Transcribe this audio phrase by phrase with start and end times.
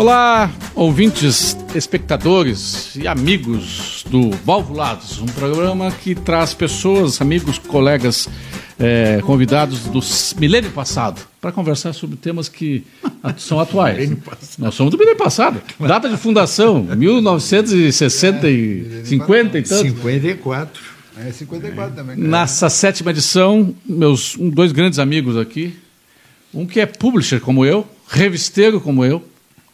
[0.00, 8.26] Olá, ouvintes, espectadores e amigos do Valvulados, um programa que traz pessoas, amigos, colegas,
[8.78, 10.00] é, convidados do
[10.40, 12.82] milênio passado para conversar sobre temas que
[13.36, 14.10] são atuais.
[14.58, 15.60] Nós somos do milênio passado.
[15.78, 19.86] Data de fundação, 1960 e 50 e tanto.
[19.86, 20.82] 54.
[21.18, 22.16] É 54 também.
[22.16, 25.76] Nessa sétima edição, meus dois grandes amigos aqui,
[26.54, 29.28] um que é publisher como eu, revisteiro como eu,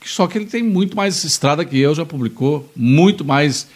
[0.09, 3.67] só que ele tem muito mais estrada que eu, já publicou muito mais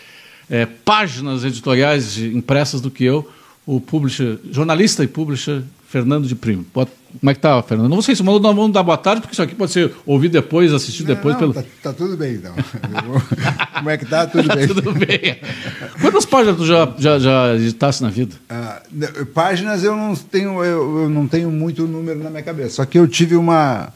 [0.48, 3.28] é, páginas editoriais impressas do que eu,
[3.66, 6.64] o publisher, jornalista e publisher Fernando de Primo.
[6.72, 7.88] Como é que tá, Fernando?
[7.88, 10.72] Não sei se nós vamos dar boa tarde, porque isso aqui pode ser ouvido depois,
[10.72, 11.34] assistido não, depois.
[11.34, 11.52] Não, pelo...
[11.54, 12.54] tá, tá, tudo bem, então.
[13.74, 14.26] Como é que tá?
[14.28, 14.68] Tudo bem.
[14.68, 15.38] tudo bem.
[16.00, 18.36] Quantas páginas tu já, já, já editaste na vida?
[18.48, 18.82] Ah,
[19.34, 22.76] páginas eu não tenho, eu, eu não tenho muito número na minha cabeça.
[22.76, 23.92] Só que eu tive uma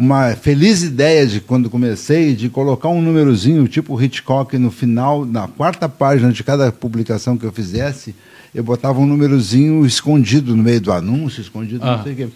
[0.00, 5.46] uma feliz ideia de quando comecei de colocar um númerozinho tipo Hitchcock no final, na
[5.46, 8.14] quarta página de cada publicação que eu fizesse,
[8.54, 11.98] eu botava um númerozinho escondido no meio do anúncio, escondido, ah.
[11.98, 12.28] não sei o quê.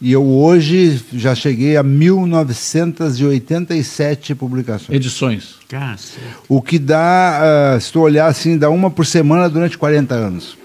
[0.00, 4.90] E eu hoje já cheguei a 1987 publicações.
[4.90, 5.58] Edições.
[6.48, 10.60] O que dá, uh, se tu olhar assim, dá uma por semana durante 40 anos.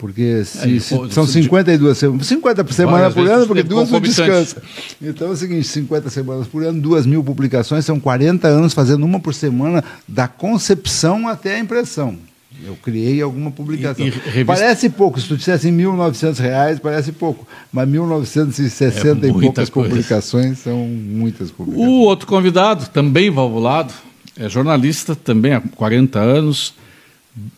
[0.00, 3.90] Porque se, Aí, se, pô, são 52 semanas, 50 por semana por ano, porque duas
[3.90, 4.62] não descansa.
[5.00, 9.04] Então é o seguinte, 50 semanas por ano, duas mil publicações, são 40 anos fazendo
[9.04, 12.16] uma por semana, da concepção até a impressão.
[12.64, 14.06] Eu criei alguma publicação.
[14.06, 14.44] E, e revista...
[14.46, 17.46] Parece pouco, se tu dissesse em 1.900 reais, parece pouco.
[17.70, 19.92] Mas 1.960 é e poucas coisas.
[19.92, 21.90] publicações são muitas publicações.
[21.90, 23.92] O outro convidado, também valvulado,
[24.38, 26.72] é jornalista, também há 40 anos,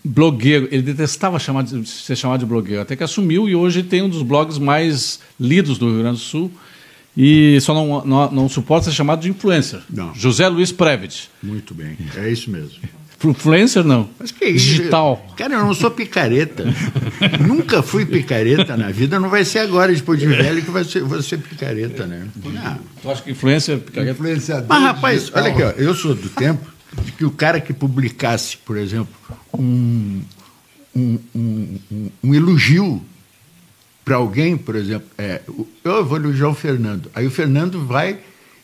[0.04, 0.68] blogueiro.
[0.70, 4.08] Ele detestava chamar de, ser chamado de blogueiro, até que assumiu e hoje tem um
[4.08, 6.50] dos blogs mais lidos do Rio Grande do Sul.
[7.16, 9.80] E só não, não, não suporta ser chamado de influencer.
[9.90, 10.14] Não.
[10.14, 11.30] José Luiz Previt.
[11.42, 12.78] Muito bem, é isso mesmo.
[13.24, 14.08] Influencer não.
[14.18, 14.66] Mas que é isso?
[14.66, 15.24] Digital.
[15.36, 16.64] Cara, eu não sou picareta.
[17.46, 19.20] Nunca fui picareta na vida.
[19.20, 22.26] Não vai ser agora, depois de velho, que vai ser, vou ser picareta, né?
[22.44, 22.78] Não.
[23.00, 24.12] Tu acha que influencer é picareta?
[24.12, 25.42] Influenciador Mas, rapaz, digital.
[25.42, 26.71] olha aqui, ó, eu sou do tempo
[27.04, 29.14] de que o cara que publicasse, por exemplo,
[29.54, 30.20] um,
[30.94, 33.02] um, um, um elogio
[34.04, 35.40] para alguém, por exemplo, é,
[35.84, 38.18] eu vou elogiar o Fernando, aí o Fernando vai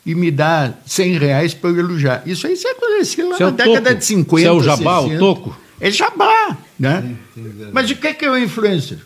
[0.04, 2.22] e me dá 100 reais para eu elogiar.
[2.26, 3.98] Isso aí você conhecia lá Você na é década toco.
[3.98, 4.40] de 50.
[4.40, 5.14] Você é o jabá, 60.
[5.14, 5.60] o toco?
[5.80, 7.16] É jabá, né?
[7.34, 8.98] Sim, mas o que é, que é o influencer?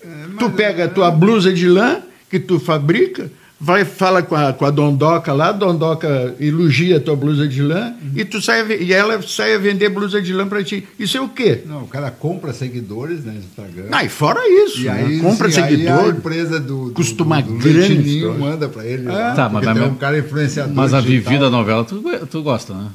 [0.00, 2.00] É, tu pega a tua blusa de lã
[2.30, 7.00] que tu fabrica, vai fala com a, com a Dondoca lá, a Dondoca elogia a
[7.00, 8.12] tua blusa de lã uhum.
[8.16, 10.88] e tu sai e ela sai a vender blusa de lã para ti.
[10.98, 11.62] Isso é o quê?
[11.66, 13.88] Não, o cara compra seguidores né, no Instagram.
[13.92, 14.92] Ah, e fora isso, e né?
[14.92, 15.98] aí, compra sim, seguidor.
[15.98, 19.08] Aí a empresa do, do costuma do, do grande manda para ele.
[19.08, 20.74] Ah, lá, tá, mas, é um cara influenciador.
[20.74, 22.88] Mas a Vivi da novela tu, tu gosta, né?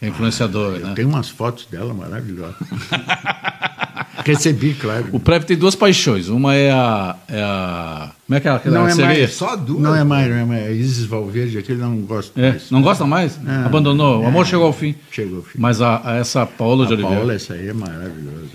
[0.00, 0.92] É influenciador, né?
[0.94, 2.56] Tem umas fotos dela maravilhosas.
[4.32, 5.06] Recebi, claro.
[5.12, 6.28] O Prev tem duas paixões.
[6.28, 7.16] Uma é a.
[7.28, 9.18] É a como é que é aquela não é sereia?
[9.20, 9.80] mais, só duas.
[9.80, 10.62] Não é mais, não é mais.
[10.64, 12.70] É Isis Valverde, aquele não gosta é, mais.
[12.70, 13.40] Não gosta mais?
[13.46, 14.22] É, Abandonou.
[14.22, 14.94] O amor chegou ao fim.
[15.10, 15.58] Chegou ao fim.
[15.58, 17.16] Mas a, a essa Paola a de Oliveira.
[17.16, 18.48] Paola, essa aí é maravilhosa.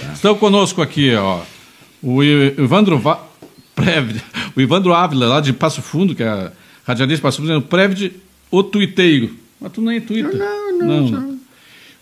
[0.00, 0.12] Tá.
[0.12, 1.40] Estão conosco aqui, ó.
[2.02, 3.20] O Ivandro Va...
[3.74, 4.20] Prev,
[4.56, 6.52] o Ivandro Ávila, lá de Passo Fundo, que é
[6.86, 8.12] radialista de Passo Fundo, dizendo Prev,
[8.50, 9.34] o tuiteiro.
[9.60, 10.36] Mas tu nem é Twitter.
[10.36, 11.10] Não, não, não.
[11.10, 11.40] não.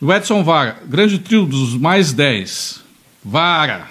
[0.00, 2.87] O Edson Vara, grande trio dos mais 10.
[3.28, 3.86] Vara.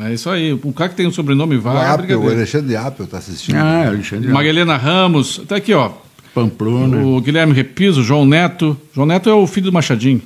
[0.00, 0.52] É isso aí.
[0.52, 2.02] O cara que tem o sobrenome Vara.
[2.16, 3.56] O, o Alexandre Apple está assistindo.
[3.56, 5.38] Ah, Alexandre Magalena Ramos.
[5.38, 5.92] Está aqui, ó.
[6.34, 6.96] Pamplona.
[6.98, 8.76] O Guilherme Repiso, o João Neto.
[8.92, 10.20] João Neto é o filho do Machadinho.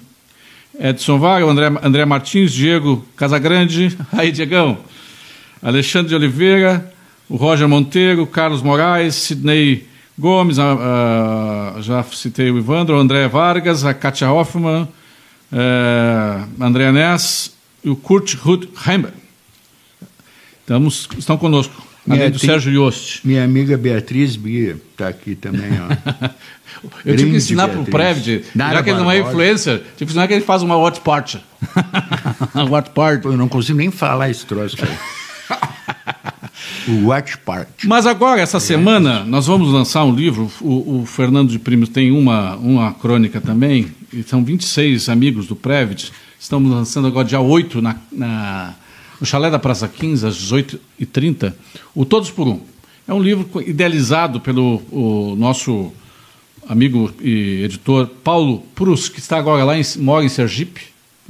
[0.79, 3.97] Edson Vara, o André, André Martins, Diego Casagrande.
[4.13, 4.79] Aí, Diegão.
[5.63, 6.93] Alexandre de Oliveira,
[7.29, 9.87] o Roger Monteiro, Carlos Moraes, Sidney
[10.19, 14.87] Gomes, a, a, já citei o Ivandro, o André Vargas, a Katia Hoffmann,
[15.53, 17.56] é, André Ness,
[17.87, 18.35] e o Kurt
[18.85, 19.17] Heimberg.
[20.61, 23.21] Estamos, estão conosco, minha, além do Sérgio Yost.
[23.25, 25.71] Minha amiga Beatriz Bia está aqui também.
[25.81, 25.87] Ó.
[27.07, 30.05] Eu tive que ensinar para o Prevd, já que ele não é influencer, tive que
[30.05, 31.41] ensinar que ele faz uma watch party.
[32.69, 33.27] watch party.
[33.27, 34.77] Eu não consigo nem falar esse troço
[36.89, 37.87] o watch party.
[37.87, 40.51] Mas agora, essa semana, nós vamos lançar um livro.
[40.61, 45.57] O, o Fernando de Primos tem uma, uma crônica também, e são 26 amigos do
[45.57, 46.13] Prevd
[46.47, 48.73] Estamos lançando agora dia 8 na, na,
[49.21, 51.53] no Chalé da Praça 15, às 18h30,
[51.93, 52.61] o Todos por Um.
[53.09, 55.93] É um livro idealizado pelo nosso
[56.69, 60.83] amigo e editor Paulo Prus, que está agora lá, em, mora em Sergipe,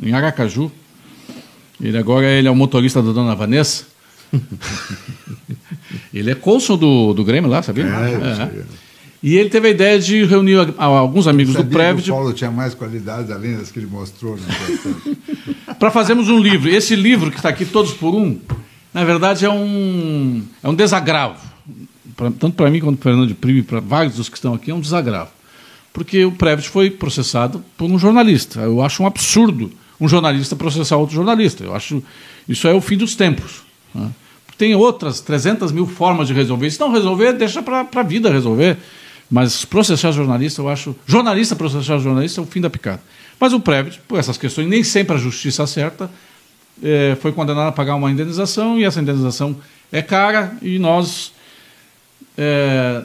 [0.02, 0.70] em Aracaju.
[1.80, 3.86] Ele agora ele é o motorista da dona Vanessa.
[6.12, 7.86] ele é cônsul do, do Grêmio lá, sabia?
[7.86, 8.64] É, é.
[9.26, 12.04] E ele teve a ideia de reunir alguns amigos do Previt.
[12.04, 14.38] Que o Paulo tinha mais qualidades além das que ele mostrou.
[15.80, 16.70] Para fazermos um livro.
[16.70, 18.38] Esse livro que está aqui, Todos por Um,
[18.94, 21.44] na verdade é um, é um desagravo.
[22.16, 24.54] Pra, tanto para mim quanto para o Fernando de Prime, para vários dos que estão
[24.54, 25.30] aqui, é um desagravo.
[25.92, 28.60] Porque o Previt foi processado por um jornalista.
[28.60, 31.64] Eu acho um absurdo um jornalista processar outro jornalista.
[31.64, 32.00] Eu acho
[32.48, 33.62] isso é o fim dos tempos.
[33.92, 34.08] Né?
[34.56, 36.70] Tem outras 300 mil formas de resolver.
[36.70, 38.78] Se não resolver, deixa para a vida resolver.
[39.30, 40.94] Mas processar jornalista, eu acho.
[41.06, 43.00] Jornalista processar jornalista é o fim da picada.
[43.38, 46.10] Mas o Previt, por essas questões, nem sempre a justiça acerta,
[46.82, 49.56] é, foi condenado a pagar uma indenização, e essa indenização
[49.90, 51.32] é cara, e nós
[52.36, 53.02] é,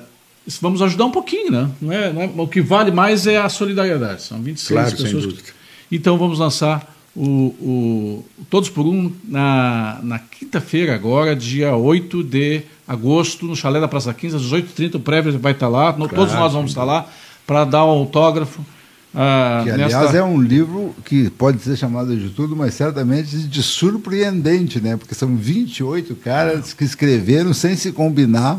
[0.61, 1.69] vamos ajudar um pouquinho, né?
[1.81, 4.23] Não é, não é, o que vale mais é a solidariedade.
[4.23, 5.35] São 26 claro, pessoas.
[5.91, 12.61] Então vamos lançar o, o, Todos por Um na, na quinta-feira, agora, dia 8 de
[12.87, 14.95] agosto, no Chalé da Praça 15, às 18h30.
[14.95, 16.13] O prévio vai estar lá, claro.
[16.13, 17.07] todos nós vamos estar lá
[17.45, 18.61] para dar um autógrafo.
[19.13, 20.17] Ah, que, aliás, nesta...
[20.17, 24.95] é um livro que pode ser chamado de tudo, mas certamente de surpreendente, né?
[24.95, 28.57] Porque são 28 caras que escreveram sem se combinar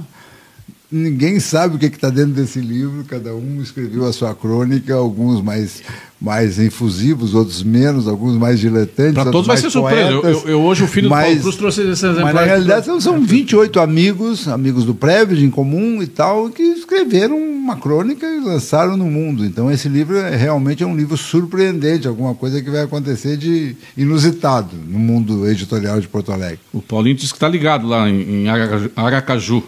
[0.93, 4.95] ninguém sabe o que é está dentro desse livro, cada um escreveu a sua crônica,
[4.95, 5.83] alguns mais,
[6.21, 9.15] mais infusivos, outros menos, alguns mais diletantes.
[9.15, 10.11] Para todos vai ser surpresa.
[10.11, 12.23] Eu, eu, eu, hoje o filho mas, do Paulo Cruz trouxe esse exemplo.
[12.23, 16.63] Mas na realidade são, são 28 amigos, amigos do Previd em comum e tal, que
[16.63, 19.47] escreveram uma crônica e lançaram no mundo.
[19.47, 23.75] Então esse livro é, realmente é um livro surpreendente, alguma coisa que vai acontecer de
[23.97, 26.61] inusitado no mundo editorial de Porto Alegre.
[26.73, 28.49] O Paulinho disse que está ligado lá em, em
[28.95, 29.63] Aracaju.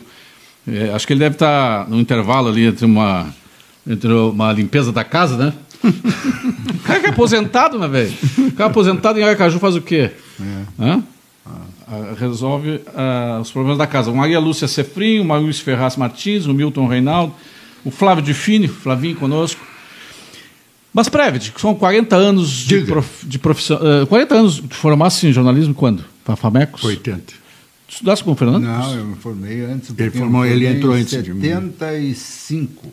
[0.67, 3.35] É, acho que ele deve estar no intervalo ali entre uma,
[3.87, 5.53] entre uma limpeza da casa, né?
[5.85, 8.13] o cara que é aposentado, né, velho?
[8.39, 10.11] O cara aposentado em Aracaju faz o quê?
[10.41, 10.63] É.
[10.79, 11.01] Ah.
[12.19, 14.11] Resolve uh, os problemas da casa.
[14.11, 17.35] O Maria Lúcia Cefrim, o Maurício Ferraz Martins, o Milton Reinaldo,
[17.85, 19.61] o Flávio de Fini, Flavinho conosco.
[20.93, 23.79] Mas, Previt, são 40 anos de, prof, de profissão.
[24.03, 26.05] Uh, 40 anos de formasse em jornalismo quando?
[26.25, 26.83] Para Famecos?
[26.83, 27.44] 80.
[27.95, 28.65] Estudasse com o Fernando?
[28.65, 29.95] Não, eu me formei antes.
[29.97, 31.41] Ele, formou, ele entrou antes de mim.
[31.41, 32.93] 75.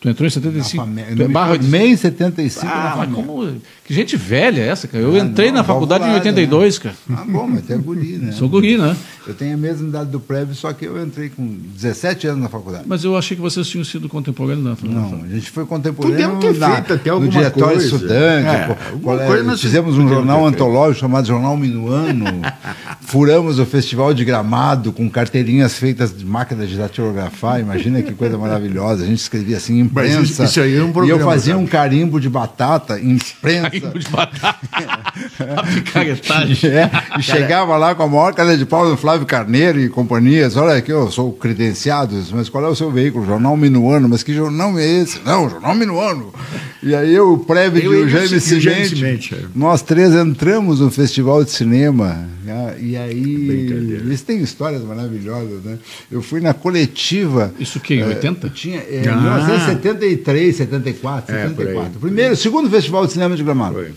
[0.00, 0.86] Tu entrou em 75?
[0.86, 3.60] Na eu Barra me formei em 75 ah, mas como...
[3.84, 5.04] Que gente velha é essa, cara.
[5.04, 6.82] Eu ah, entrei não, na faculdade em 82, né?
[6.82, 7.20] cara.
[7.20, 8.32] Ah, bom, mas tu é guri, né?
[8.32, 8.96] Sou guri, né?
[9.26, 12.48] Eu tenho a mesma idade do prévio, só que eu entrei com 17 anos na
[12.48, 12.84] faculdade.
[12.86, 14.90] Mas eu achei que vocês tinham sido contemporâneos, não.
[14.90, 17.94] Não, a gente foi contemporâneo ter na, feito até no Diretório coisa.
[17.94, 18.48] Estudante.
[18.48, 22.24] É, fizemos um jornal antológico chamado Jornal Minuano.
[23.00, 27.60] furamos o Festival de Gramado com carteirinhas feitas de máquina de datilografar.
[27.60, 29.04] Imagina que coisa maravilhosa.
[29.04, 30.22] A gente escrevia assim, imprensa.
[30.22, 31.18] Isso, isso aí é um problema.
[31.18, 33.73] E eu fazia um carimbo de batata, imprensa.
[33.80, 34.56] De batata.
[35.56, 36.70] a picaretagem.
[36.70, 40.56] É, e chegava lá com a maior cara de pau do Flávio Carneiro e companhias,
[40.56, 43.26] olha aqui, eu sou credenciado, mas qual é o seu veículo?
[43.26, 45.20] Jornal Minuano, mas que jornal é esse?
[45.24, 46.32] Não, Jornal Minuano.
[46.82, 49.38] E aí eu, o Prévio e o Jaime Cimente, é.
[49.54, 52.76] nós três entramos no Festival de Cinema, né?
[52.80, 53.48] e aí,
[54.04, 55.78] eles têm histórias maravilhosas, né?
[56.10, 57.52] Eu fui na coletiva...
[57.58, 58.50] Isso que, em 80?
[58.50, 59.16] Tinha, é, ah.
[59.16, 62.00] 1973, 74, é, 74.
[62.00, 63.74] Primeiro, segundo Festival de Cinema de Gramado.
[63.74, 63.92] Foi.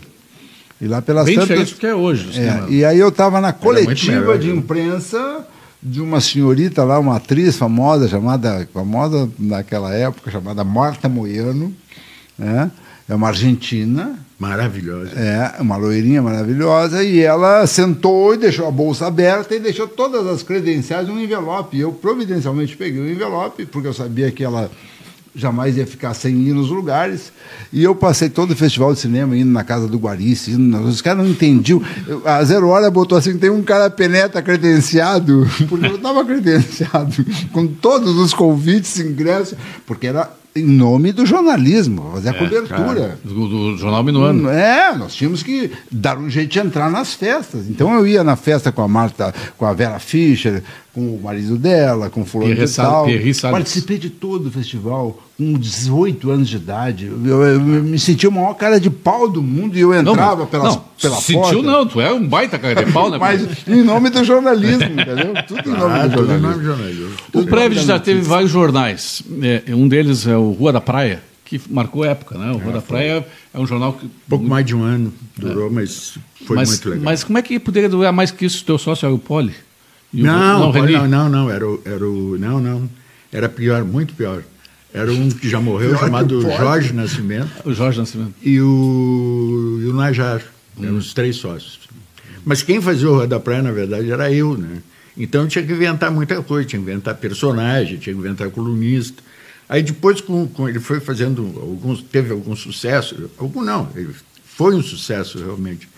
[0.80, 1.48] E lá pelas Bem tantas...
[1.48, 2.40] diferente do que é hoje.
[2.40, 5.46] É, e aí eu estava na coletiva de imprensa
[5.82, 11.74] de uma senhorita lá, uma atriz famosa, chamada, famosa naquela época, chamada Marta Moiano,
[12.38, 12.70] né?
[13.08, 14.18] é uma argentina.
[14.38, 15.10] Maravilhosa.
[15.18, 20.26] É, uma loirinha maravilhosa, e ela sentou e deixou a bolsa aberta e deixou todas
[20.28, 21.78] as credenciais num envelope.
[21.78, 24.70] Eu providencialmente peguei o envelope, porque eu sabia que ela
[25.34, 27.32] jamais ia ficar sem ir nos lugares.
[27.72, 30.54] E eu passei todo o festival de cinema indo na casa do Guarice.
[30.54, 31.82] Os caras não entendiam.
[32.24, 37.66] A Zero Hora botou assim: tem um cara penetra credenciado, porque eu estava credenciado, com
[37.66, 43.18] todos os convites, ingressos, porque era em nome do jornalismo, fazer a é, cobertura.
[43.22, 44.48] do, do, Jornal Minuano.
[44.48, 47.68] É, nós tínhamos que dar um jeito de entrar nas festas.
[47.68, 50.62] Então eu ia na festa com a Marta, com a Vera Fischer,
[50.92, 53.06] com o marido dela, com o fulano de tal.
[53.50, 57.06] Participei de todo o festival com 18 anos de idade.
[57.06, 60.46] Eu, eu, me sentia o maior cara de pau do mundo e eu entrava não,
[60.48, 61.56] pelas, não, pela sentiu porta.
[61.56, 63.18] Sentiu não, tu é um baita cara de pau, né?
[63.22, 65.34] Mas em nome do jornalismo, entendeu?
[65.46, 66.48] Tudo em nome ah, do jornalismo.
[66.48, 67.10] Nome do jornalismo.
[67.32, 69.22] O Previd já teve vários jornais.
[69.40, 72.50] É, um deles é o Rua da Praia, que marcou época, né?
[72.50, 74.10] O Rua é, da Praia é um jornal que...
[74.28, 75.70] Pouco mais de um ano durou, é.
[75.70, 77.04] mas foi mas, muito legal.
[77.04, 78.64] Mas como é que poderia durar mais que isso?
[78.64, 79.54] Teu sócio é o Poli?
[80.12, 82.36] Não, o, não, não, não, não, era o, era o...
[82.36, 82.90] Não, não.
[83.30, 84.42] Era pior, muito pior.
[84.92, 87.50] Era um que já morreu, chamado Jorge Nascimento.
[87.64, 88.34] O Jorge Nascimento.
[88.42, 90.42] E o, e o Najar.
[90.78, 90.84] Hum.
[90.84, 91.80] Eram os três sócios.
[92.44, 94.78] Mas quem fazia o Rua da Praia, na verdade, era eu, né?
[95.16, 99.22] Então tinha que inventar muita coisa, tinha que inventar personagem, tinha que inventar colunista.
[99.68, 104.14] Aí depois com, com, ele foi fazendo alguns, teve algum sucesso, algum não, ele
[104.44, 105.88] foi um sucesso realmente,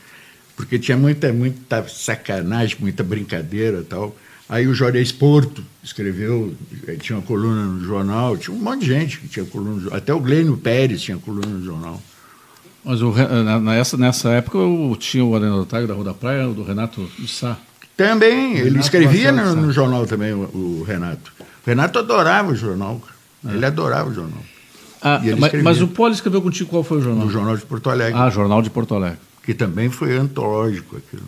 [0.57, 4.17] porque tinha muita, muita sacanagem, muita brincadeira tal.
[4.51, 6.53] Aí o Juarez Porto escreveu,
[7.01, 9.97] tinha uma coluna no jornal, tinha um monte de gente que tinha coluna no jornal,
[9.97, 12.03] até o Glênio Pérez tinha coluna no jornal.
[12.85, 13.15] Mas o,
[13.63, 17.57] nessa, nessa época eu tinha o anedotário da Rua da Praia, do Renato Sá.
[17.97, 21.33] Também, ele Renato escrevia no, no, jornal também, o, o, Renato.
[21.39, 23.01] O Renato adorava o jornal,
[23.47, 23.53] é.
[23.53, 24.43] ele adorava o jornal.
[25.01, 27.27] Ah, mas, mas, o Poli escreveu contigo qual foi o jornal?
[27.27, 28.21] O Jornal de Porto Alegre.
[28.21, 29.19] Ah, Jornal de Porto Alegre.
[29.45, 31.23] Que também foi antológico aquilo.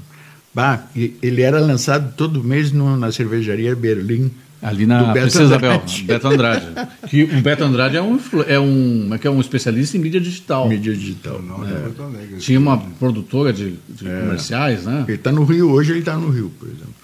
[0.55, 4.31] Bah, ele era lançado todo mês no, na cervejaria Berlim.
[4.61, 6.67] Ali na Princesa Isabel, Beto Andrade.
[7.09, 10.69] que o Beto Andrade é um, é, um, é, é um especialista em mídia digital.
[10.69, 11.41] Mídia digital.
[11.65, 12.37] É.
[12.37, 14.21] Tinha uma produtora de, de é.
[14.21, 15.05] comerciais, né?
[15.09, 16.95] Ele está no Rio, hoje ele está no Rio, por exemplo.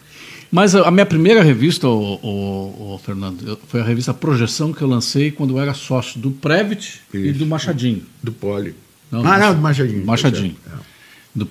[0.52, 4.88] Mas a minha primeira revista, o, o, o Fernando, foi a revista Projeção que eu
[4.88, 8.02] lancei quando eu era sócio do Previt e do Machadinho.
[8.22, 8.74] Do Poli.
[9.10, 10.06] Não, ah, não, do Machadinho.
[10.06, 10.56] Machadinho.
[10.66, 10.87] É.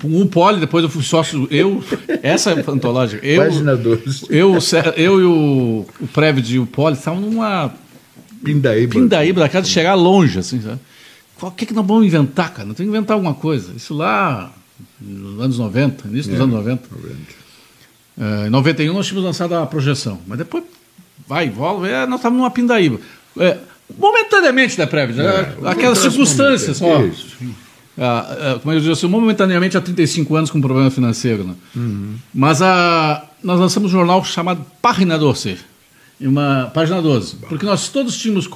[0.06, 1.48] Um poli, depois eu fui sócio.
[1.52, 1.84] Eu,
[2.24, 3.26] essa é antológica.
[3.26, 4.26] Eu, Página 12.
[4.30, 4.58] Eu,
[4.96, 7.74] eu e o, o Previd e o poli estavam numa.
[8.44, 8.94] Pindaíba.
[8.94, 10.80] Pindaíba, daquela de chegar longe, assim, sabe?
[11.42, 12.68] O que, é que nós vamos inventar, cara?
[12.68, 13.72] Não tem que inventar alguma coisa.
[13.76, 14.52] Isso lá
[15.00, 16.84] nos anos 90, início dos é, anos 90.
[16.92, 17.16] 90.
[18.18, 20.64] Uh, em 91 nós tínhamos lançado a projeção, mas depois
[21.28, 23.00] vai e volta, é, nós estávamos numa pindaíba.
[23.38, 23.58] É,
[23.98, 25.22] momentaneamente, né, Previd?
[25.22, 27.04] É, aquelas circunstâncias só.
[27.04, 27.38] Isso.
[27.98, 31.44] Ah, ah, como eu disse, momentaneamente há 35 anos com problema financeiro.
[31.44, 31.56] Né?
[31.76, 32.16] Uhum.
[32.34, 35.58] Mas a, nós lançamos um jornal chamado Página 12,
[36.22, 38.50] uma, página 12, porque nós todos tínhamos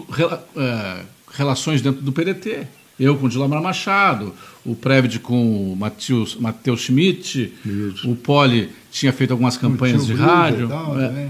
[0.55, 1.01] é,
[1.33, 2.67] relações dentro do PDT.
[2.99, 4.31] Eu com o Dilamar Machado,
[4.63, 6.37] o Previd com o Matheus
[6.81, 8.11] Schmidt, Isso.
[8.11, 10.67] o Poli tinha feito algumas campanhas de rádio.
[10.67, 11.27] Tal, é,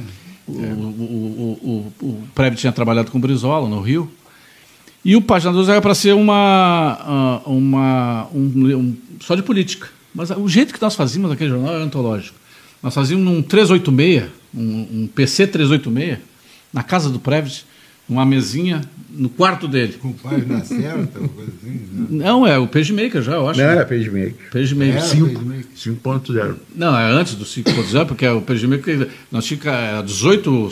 [0.48, 4.12] o, o, o, o, o tinha trabalhado com o Brizola no Rio.
[5.04, 9.90] E o Página 12 era para ser uma, ah, uma um, um, só de política.
[10.14, 12.38] Mas o jeito que nós fazíamos naquele jornal era antológico.
[12.84, 16.20] Nós fazíamos um 386, um, um PC 386,
[16.74, 17.66] na casa do Previs,
[18.08, 19.94] uma mesinha no quarto dele.
[19.94, 21.88] Com página certa, coisa assim?
[21.92, 22.08] Né?
[22.10, 23.60] Não, é o PageMaker já, eu acho.
[23.60, 24.52] Não era PageMaker.
[24.52, 25.02] PageMaker.
[25.02, 26.56] 5.0.
[26.76, 30.70] Não, é antes do 5.0, porque é o PageMaker, nós tínhamos 18 uh,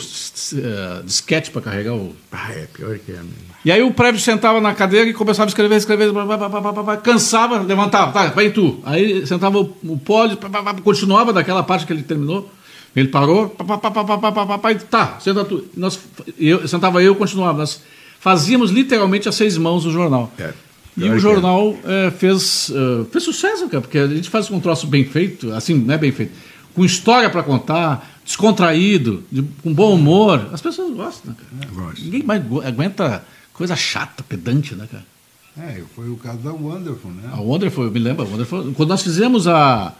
[1.04, 2.14] disquetes para carregar o...
[2.30, 3.49] Ah, é pior que é mesmo.
[3.64, 6.96] E aí o prévio sentava na cadeira e começava a escrever, escrever, blá, blá, blá,
[6.96, 8.80] cansava, levantava, tá, vai tu.
[8.84, 10.38] Aí sentava o, o pódio,
[10.82, 12.50] continuava daquela parte que ele terminou.
[12.96, 15.64] Ele parou, pá, pá, pá, pá, pá, pá, pá, tá, senta tu.
[15.76, 16.00] Nós,
[16.38, 17.58] eu, sentava eu e continuava.
[17.58, 17.82] Nós
[18.18, 20.32] fazíamos literalmente a seis mãos o jornal.
[20.38, 20.52] É.
[20.96, 24.86] E o jornal é, fez, uh, fez sucesso, cara, porque a gente faz um troço
[24.86, 26.32] bem feito, assim, não é bem feito,
[26.74, 30.48] com história para contar, descontraído, de, com bom humor.
[30.52, 31.92] As pessoas gostam, né, cara?
[31.98, 33.24] Ninguém mais aguenta
[33.60, 35.04] coisa chata, pedante, né, cara?
[35.58, 37.28] É, foi o caso da Wonderful, né?
[37.30, 39.92] A Wonderful, eu me lembro, a Wonderful, quando nós fizemos a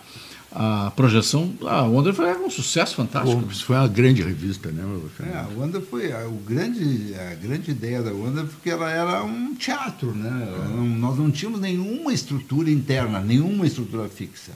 [0.52, 3.46] a projeção, a Wonder foi um sucesso fantástico.
[3.52, 4.82] Isso foi uma grande revista, né?
[5.32, 9.22] É, a Wonder foi a, o grande, a grande ideia da Wonder porque ela era
[9.22, 10.48] um teatro, né?
[10.70, 14.50] Não, nós não tínhamos nenhuma estrutura interna, nenhuma estrutura fixa.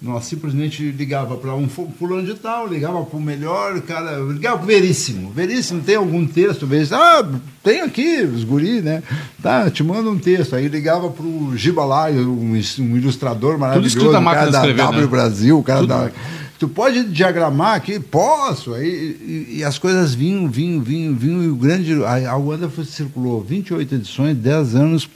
[0.00, 4.64] Nós simplesmente ligava para um fulano de tal, ligava para o melhor, cara, ligava para
[4.64, 5.30] o Veríssimo.
[5.30, 6.66] Veríssimo, tem algum texto?
[6.66, 7.26] Veríssimo, ah,
[7.62, 9.02] tem aqui, os guri, né?
[9.42, 10.54] Tá, te manda um texto.
[10.54, 15.00] Aí ligava para o Gibalai, um, um ilustrador maravilhoso, Tudo o cara da escrever, W
[15.00, 15.06] né?
[15.06, 15.88] Brasil, o cara Tudo.
[15.88, 16.10] da...
[16.58, 17.98] Tu pode diagramar aqui?
[17.98, 18.74] Posso.
[18.74, 21.42] Aí, e, e, as coisas vinham, vinham, vinham, vinham.
[21.42, 22.02] E o grande...
[22.04, 25.08] A, a Wanda circulou 28 edições, 10 anos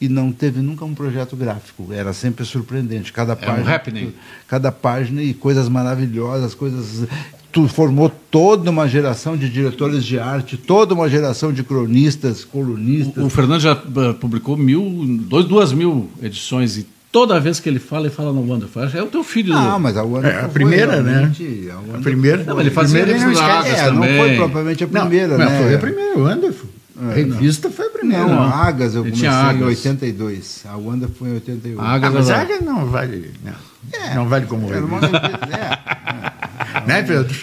[0.00, 1.92] e não teve nunca um projeto gráfico.
[1.92, 3.12] Era sempre surpreendente.
[3.12, 4.12] Cada página, é um happening.
[4.48, 7.06] cada página e coisas maravilhosas, coisas.
[7.52, 13.22] Tu formou toda uma geração de diretores de arte, toda uma geração de cronistas, colunistas.
[13.22, 14.82] O, o Fernando já uh, publicou mil,
[15.22, 18.84] dois, duas mil edições e toda vez que ele fala, ele fala no Wonderful.
[18.84, 19.52] É o teu filho.
[19.54, 21.32] Ah, mas a Wonderful é a primeira, né?
[21.72, 22.44] A, a primeira.
[22.44, 25.58] Não, ele fazia primeira, não, é, não foi propriamente a primeira, não, né?
[25.60, 26.79] Foi a primeira, o Wonderful.
[27.00, 27.74] É, a revista não.
[27.74, 28.26] foi a primeira.
[28.26, 30.64] Não, a Agas eu comecei em 82.
[30.66, 31.80] A Wanda foi em 88.
[31.80, 33.32] A Agas, ah, mas a Agas não vale.
[33.42, 33.54] Não,
[33.92, 35.06] é, não vale como revista.
[35.50, 37.36] É, é, né, Pedro?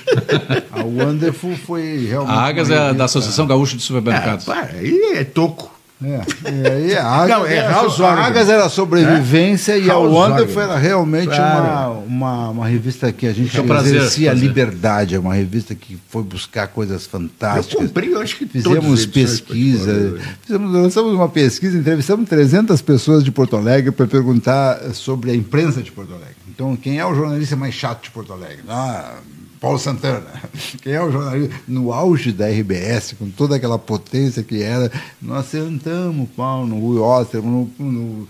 [0.71, 2.37] A Wonderful foi realmente.
[2.37, 4.47] A Agas é da Associação Gaúcha de Supermercados.
[4.47, 5.76] É, para, aí é toco.
[6.03, 9.79] É, e, e a não, é House a Agas era sobrevivência é?
[9.79, 15.15] e a Wonderful era realmente uma, uma, uma, revista que a gente exercia a liberdade,
[15.15, 17.73] é uma revista que foi buscar coisas fantásticas.
[17.73, 23.31] Eu comprei, eu acho que Fizemos pesquisa, fizemos, lançamos uma pesquisa, entrevistamos 300 pessoas de
[23.31, 26.35] Porto Alegre para perguntar sobre a imprensa de Porto Alegre.
[26.47, 28.63] Então, quem é o jornalista mais chato de Porto Alegre?
[28.69, 29.15] Ah,
[29.59, 30.27] Paulo Santana.
[30.81, 31.55] Quem é o jornalista?
[31.67, 36.99] No auge da RBS, com toda aquela potência que era, nós sentamos Paulo no Rui
[36.99, 38.27] Oster, no, no,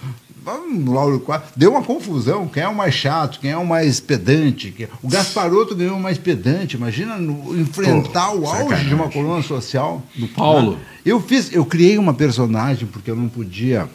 [0.80, 1.50] no Lauro Quatro.
[1.56, 2.48] Deu uma confusão.
[2.48, 3.40] Quem é o mais chato?
[3.40, 4.88] Quem é o mais pedante?
[5.04, 6.78] O Gasparoto ganhou o mais pedante.
[6.78, 8.88] Imagina no, enfrentar Pô, o auge sacanagem.
[8.88, 10.02] de uma coluna social.
[10.16, 10.74] Do Paulo.
[10.74, 10.78] Né?
[11.06, 13.90] Eu fiz, eu criei uma personagem, porque eu não podia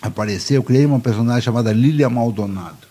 [0.00, 2.88] aparecer, eu criei uma personagem chamada Lília Maldonado.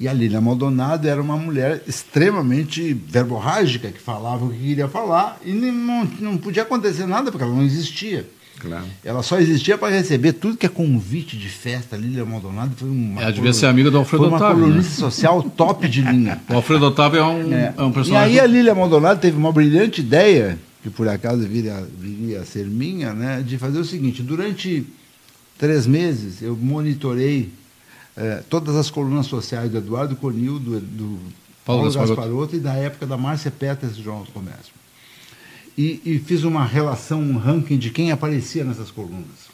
[0.00, 5.40] E a Lília Maldonado era uma mulher extremamente verborrágica, que falava o que queria falar,
[5.44, 8.28] e não, não podia acontecer nada, porque ela não existia.
[8.60, 8.84] Claro.
[9.04, 11.96] Ela só existia para receber tudo que é convite de festa.
[11.96, 13.22] Lília Maldonado foi uma.
[13.22, 14.64] Ela devia ser amiga do Alfredo foi uma Otávio.
[14.64, 14.96] Colunista né?
[14.96, 16.40] social top de linha.
[16.48, 17.74] O Alfredo Otávio é um, é.
[17.76, 18.34] é um personagem.
[18.34, 22.44] E aí a Lília Maldonado teve uma brilhante ideia, que por acaso viria, viria a
[22.44, 24.84] ser minha, né, de fazer o seguinte: durante
[25.56, 27.50] três meses eu monitorei
[28.18, 31.18] é, todas as colunas sociais do Eduardo Conil, do, do
[31.64, 34.72] Paulo, Paulo Gasparotto e da época da Márcia Peters do Jornal do Comércio.
[35.76, 39.48] E, e, fiz uma relação, um ranking de quem aparecia nessas colunas.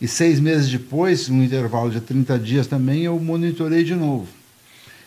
[0.00, 4.28] E seis meses depois, num intervalo de 30 dias também, eu monitorei de novo.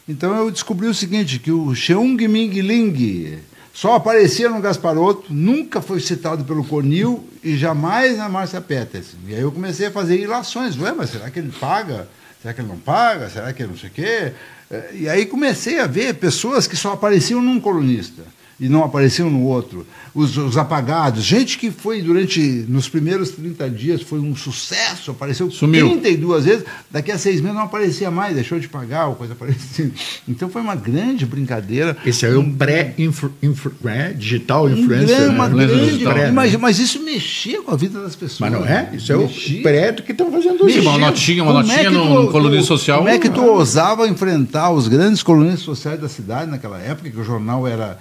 [0.07, 3.39] Então eu descobri o seguinte, que o Cheung Ming Ling
[3.73, 9.15] só aparecia no Gasparotto, nunca foi citado pelo Conil e jamais na Márcia Peters.
[9.25, 10.77] E aí eu comecei a fazer ilações.
[10.77, 12.09] Ué, mas será que ele paga?
[12.41, 13.29] Será que ele não paga?
[13.29, 14.33] Será que ele não sei o quê?
[14.71, 18.23] É, e aí comecei a ver pessoas que só apareciam num colunista
[18.59, 19.87] e não apareciam no outro.
[20.13, 25.49] Os, os, apagados, gente que foi durante, nos primeiros 30 dias, foi um sucesso, apareceu
[25.49, 25.87] Sumiu.
[25.89, 29.93] 32 vezes, daqui a seis meses não aparecia mais, deixou de pagar ou coisa parecida.
[30.27, 31.95] Então foi uma grande brincadeira.
[32.05, 35.29] Esse é um pré-digital um influencer.
[35.29, 35.65] Um uma né?
[35.65, 38.39] grande, pré, mas, mas, isso mexia com a vida das pessoas.
[38.39, 38.89] Mas não é?
[38.93, 39.55] Isso mexia.
[39.55, 40.79] é o pré que estão fazendo hoje.
[40.79, 42.97] Uma notinha, uma como é notinha é no tu, colunista social.
[42.99, 47.19] Como é que tu ousava enfrentar os grandes colunistas sociais da cidade naquela época, que
[47.19, 47.99] o jornal era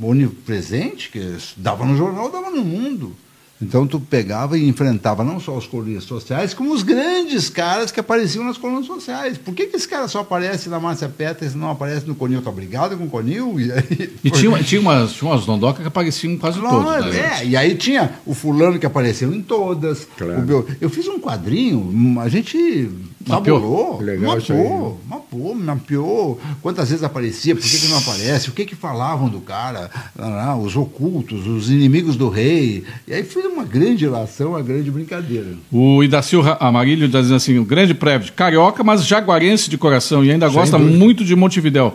[0.00, 3.16] onipresente, que dava no jornal, dava no mundo.
[3.60, 7.98] Então tu pegava e enfrentava não só os colunistas sociais, como os grandes caras que
[7.98, 9.38] apareciam nas colunas sociais.
[9.38, 12.42] Por que, que esse cara só aparece na Márcia Peters e não aparece no Conil?
[12.42, 13.58] Tá obrigado com o Conil?
[13.58, 16.84] E, aí, e tinha, tinha, umas, tinha umas dondocas que apareciam quase todas.
[16.84, 17.14] todos.
[17.14, 17.38] Né?
[17.40, 20.06] É, e aí tinha o fulano que apareceu em todas.
[20.18, 20.42] Claro.
[20.42, 22.90] Meu, eu fiz um quadrinho, a gente
[23.26, 24.00] Mapeou?
[24.00, 26.40] Legal mapeou, mapeou, mapeou.
[26.62, 30.56] Quantas vezes aparecia, por que, que não aparece, o que, que falavam do cara, ah,
[30.56, 32.84] os ocultos, os inimigos do rei.
[33.06, 35.48] E aí foi uma grande relação, uma grande brincadeira.
[35.72, 40.30] O Idacil Amarilho está dizendo assim: o grande prévio, carioca, mas jaguarense de coração e
[40.30, 40.96] ainda Sem gosta dúvida.
[40.96, 41.94] muito de Montevidéu.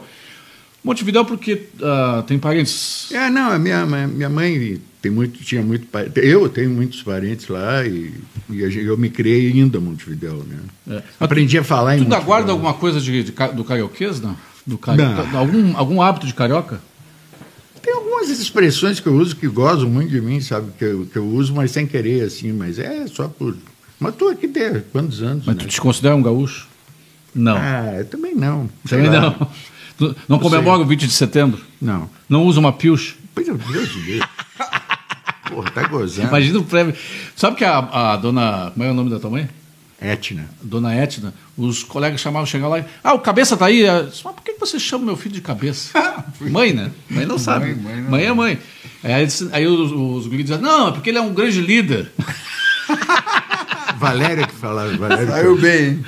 [0.84, 3.12] Montevidéu porque uh, tem parentes?
[3.12, 7.86] É, não, a minha, minha mãe tem muito, tinha muito eu tenho muitos parentes lá
[7.86, 8.14] e,
[8.50, 10.58] e eu me criei ainda em Montevidéu, né?
[10.90, 11.04] É.
[11.20, 14.36] Aprendi a falar tu em Tu ainda guarda alguma coisa de, de, do carioquês, não?
[14.66, 15.02] Do cari...
[15.02, 15.38] não.
[15.38, 16.82] Algum, algum hábito de carioca?
[17.82, 20.72] Tem algumas expressões que eu uso que gozam muito de mim, sabe?
[20.78, 23.56] Que eu, que eu uso, mas sem querer, assim, mas é só por.
[24.00, 25.46] Mas estou aqui desde quantos anos?
[25.46, 25.64] Mas né?
[25.64, 26.68] tu te considera um gaúcho?
[27.34, 27.56] Não.
[27.56, 28.70] Ah, também não.
[28.88, 29.32] Também não.
[29.32, 29.48] Tu não,
[30.28, 31.62] não comemora o 20 de setembro?
[31.82, 32.10] Não.
[32.28, 33.16] Não usa uma pilcha?
[33.34, 34.26] Pois é, Deus de Deus.
[35.48, 36.28] Porra, tá gozando.
[36.28, 36.96] Imagina o prêmio.
[37.36, 37.78] Sabe que a,
[38.14, 38.72] a dona.
[38.72, 39.50] Como é o nome da tua mãe?
[40.02, 40.50] Etna.
[40.62, 42.86] Dona Etna, os colegas chamavam, chegavam lá e.
[43.04, 43.86] Ah, o cabeça tá aí.
[44.10, 45.92] Disse, Mas por que você chama meu filho de cabeça?
[46.42, 46.92] mãe, né?
[47.10, 47.76] Mãe não sabe.
[47.76, 48.60] Mãe, mãe, não mãe é mãe.
[49.04, 52.12] Aí, aí os, os guris diziam, não, é porque ele é um grande líder.
[53.98, 54.98] Valério que falava.
[54.98, 56.06] Valério Saiu bem, hein?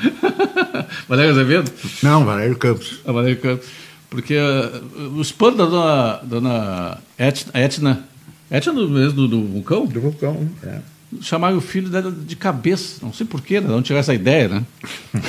[1.08, 1.72] Valério Azevedo?
[2.02, 3.00] Não, Valério Campos.
[3.06, 3.68] Ah, Valério Campos.
[4.14, 8.08] Porque uh, o espanto da dona, dona Etna, Etna
[8.52, 9.88] Etna do, mesmo do, do vulcão?
[9.88, 10.80] Do vulcão, é.
[11.20, 13.00] Chamaram o filho de, de cabeça.
[13.02, 13.68] Não sei porquê, né?
[13.68, 14.66] não tirar essa ideia, né?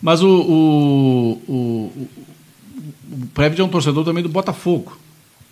[0.00, 2.08] Mas o, o, o,
[3.12, 4.98] o Prévio é um torcedor também do Botafogo.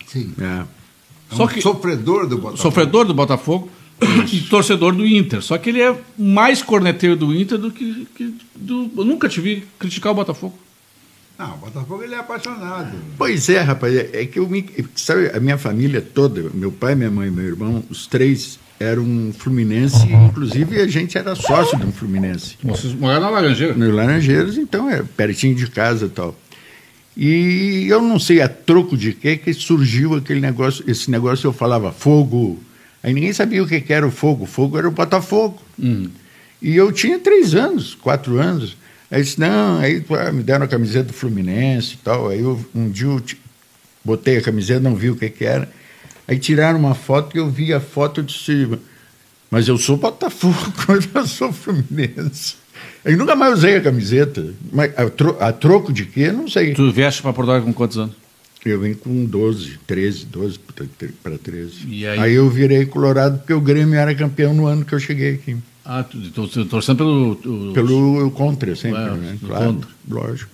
[0.07, 0.33] Sim.
[0.39, 0.43] É.
[0.43, 2.57] é Só um que, sofredor do Botafogo.
[2.57, 3.69] Sofredor do Botafogo
[4.33, 5.43] e torcedor do Inter.
[5.43, 8.07] Só que ele é mais corneteiro do Inter do que.
[8.15, 10.57] que do, eu nunca te vi criticar o Botafogo.
[11.37, 12.97] Não, o Botafogo ele é apaixonado.
[13.17, 13.95] Pois é, rapaz.
[13.95, 14.65] É, é que eu me.
[14.95, 20.07] Sabe, a minha família toda, meu pai, minha mãe meu irmão, os três eram Fluminense,
[20.07, 22.57] inclusive a gente era sócio de um Fluminense.
[22.63, 23.73] Vocês moraram na Laranjeira?
[23.73, 26.35] No Laranjeiras, então é pertinho de casa e tal.
[27.15, 31.53] E eu não sei a troco de quê que surgiu aquele negócio, esse negócio eu
[31.53, 32.59] falava fogo.
[33.01, 34.45] Aí ninguém sabia o que era o fogo.
[34.45, 35.59] Fogo era o Botafogo.
[35.79, 36.09] Hum.
[36.61, 38.77] E eu tinha três anos, quatro anos.
[39.09, 42.29] Aí disse, não, aí me deram a camiseta do Fluminense e tal.
[42.29, 43.21] Aí eu, um dia eu
[44.03, 45.69] botei a camiseta, não vi o que, que era.
[46.27, 48.79] Aí tiraram uma foto e eu vi a foto de cima.
[49.49, 50.73] Mas eu sou Botafogo,
[51.15, 52.55] eu sou Fluminense.
[53.03, 54.53] Eu nunca mais usei a camiseta.
[54.71, 56.31] Mas a, tro, a troco de quê?
[56.31, 56.73] Não sei.
[56.73, 58.15] Tu vieste para Alegre com quantos anos?
[58.65, 60.59] Eu vim com 12, 13, 12
[61.23, 61.85] para 13.
[61.85, 62.05] Aí?
[62.05, 62.33] aí?
[62.33, 65.55] eu virei colorado porque o Grêmio era campeão no ano que eu cheguei aqui.
[65.89, 67.69] Ah, tu, tu, torcendo pelo...
[67.69, 67.73] O...
[67.73, 69.37] Pelo contra, sempre, é, né?
[69.41, 69.89] Claro, contra.
[70.09, 70.51] lógico.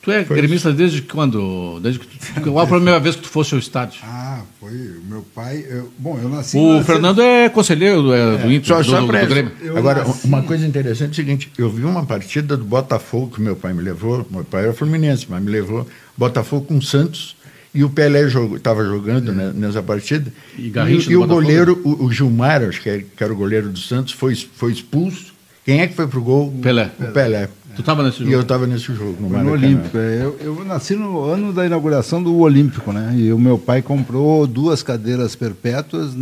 [0.00, 0.78] Tu é foi gremista isso.
[0.78, 1.80] desde quando?
[1.80, 4.00] Desde que tu, qual a primeira vez que tu fosse ao estádio?
[4.04, 4.72] Ah, foi
[5.06, 5.66] meu pai.
[5.68, 6.56] Eu, bom, eu nasci.
[6.56, 9.52] O Fernando é conselheiro é, do Inter, só, do, só do, do Grêmio.
[9.76, 10.26] Agora, nasci...
[10.26, 13.72] uma coisa interessante é o seguinte: eu vi uma partida do Botafogo que meu pai
[13.72, 14.26] me levou.
[14.30, 15.86] Meu pai era fluminense, mas me levou.
[16.16, 17.36] Botafogo com Santos
[17.74, 19.34] e o Pelé estava jogando é.
[19.34, 20.32] né, nessa partida.
[20.56, 23.68] E, e, e o goleiro, o, o, Gilmar, acho que era, que era, o goleiro
[23.68, 25.34] do Santos, foi, foi expulso.
[25.64, 26.54] Quem é que foi pro gol?
[26.62, 26.92] Pelé.
[27.00, 27.48] O Pelé.
[27.74, 28.30] Tu estava nesse jogo?
[28.30, 29.98] E eu estava nesse jogo, no, no Olímpico.
[29.98, 30.22] É.
[30.22, 33.12] Eu, eu nasci no ano da inauguração do Olímpico, né?
[33.16, 36.12] E o meu pai comprou duas cadeiras perpétuas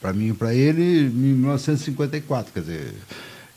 [0.00, 2.52] para mim e para ele em 1954.
[2.54, 2.94] Quer dizer,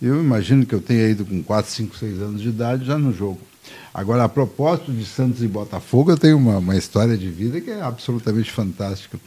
[0.01, 3.13] eu imagino que eu tenha ido com 4, 5, 6 anos de idade já no
[3.13, 3.39] jogo.
[3.93, 7.69] Agora, a propósito de Santos e Botafogo, eu tenho uma, uma história de vida que
[7.69, 9.19] é absolutamente fantástica.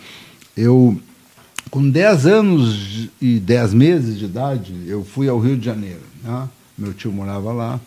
[0.57, 1.01] Eu,
[1.71, 6.03] com 10 anos e 10 meses de idade, eu fui ao Rio de Janeiro.
[6.23, 6.49] Né?
[6.77, 7.81] meu tio morava lá,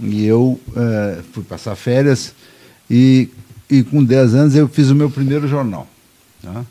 [0.00, 2.34] e eu é, fui passar férias,
[2.90, 3.28] e,
[3.70, 5.86] e com 10 anos eu fiz o meu primeiro jornal.
[6.42, 6.64] Tá?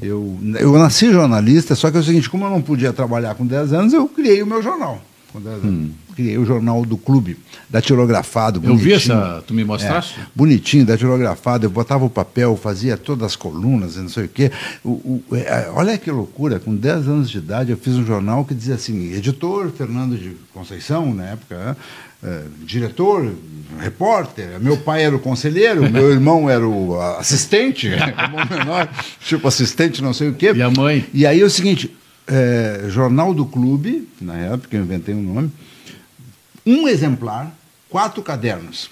[0.00, 3.46] Eu, eu nasci jornalista, só que é o seguinte, como eu não podia trabalhar com
[3.46, 5.02] 10 anos, eu criei o meu jornal.
[5.32, 5.66] Com 10 anos.
[5.66, 5.90] Hum.
[6.14, 7.38] Criei o jornal do clube,
[7.70, 8.60] datilografado.
[8.62, 10.20] Eu vi essa, tu me mostraste?
[10.20, 11.64] É, bonitinho, datilografado.
[11.64, 14.52] Eu botava o papel, fazia todas as colunas, não sei o quê.
[14.84, 18.44] O, o, é, olha que loucura, com 10 anos de idade eu fiz um jornal
[18.44, 21.78] que dizia assim, editor Fernando de Conceição, na época,
[22.22, 23.34] é, diretor,
[23.78, 24.60] repórter.
[24.60, 27.88] Meu pai era o conselheiro, meu irmão era o assistente,
[28.50, 28.88] menor,
[29.20, 30.52] tipo assistente, não sei o quê.
[30.54, 31.06] E a mãe?
[31.12, 31.94] E aí é o seguinte,
[32.26, 35.52] é, Jornal do Clube, na época eu inventei um nome,
[36.64, 37.52] um exemplar,
[37.88, 38.90] quatro cadernos.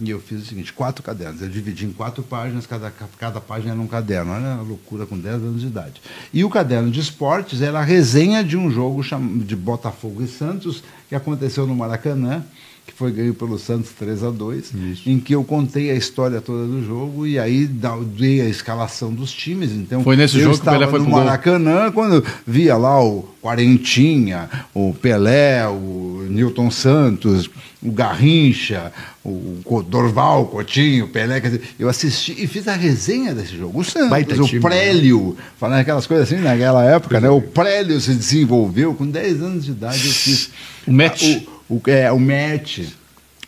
[0.00, 1.42] E eu fiz o seguinte, quatro cadernos.
[1.42, 4.32] Eu dividi em quatro páginas, cada, cada página era um caderno.
[4.32, 6.00] Olha a loucura com 10 anos de idade.
[6.32, 9.02] E o caderno de esportes era a resenha de um jogo
[9.44, 12.44] de Botafogo e Santos, que aconteceu no Maracanã,
[12.86, 15.10] que foi ganho pelo Santos 3 a 2 Isso.
[15.10, 19.30] em que eu contei a história toda do jogo e aí dei a escalação dos
[19.30, 19.72] times.
[19.72, 24.48] Então, foi nesse jogo que o Pelé foi no Maracanã, quando via lá o Quarentinha,
[24.74, 27.48] o Pelé, o Newton Santos,
[27.82, 28.92] o Garrincha,
[29.28, 33.80] o Dorval, o Coutinho, o Pelé, dizer, eu assisti e fiz a resenha desse jogo.
[33.80, 34.68] O Santos, Baita o time, né?
[34.68, 35.44] Prélio, né?
[35.58, 37.28] falando aquelas coisas assim naquela época, né?
[37.28, 40.06] O Prélio se desenvolveu com 10 anos de idade.
[40.06, 40.50] Eu fiz
[40.86, 41.22] o match.
[41.68, 42.80] O, o, é, o match,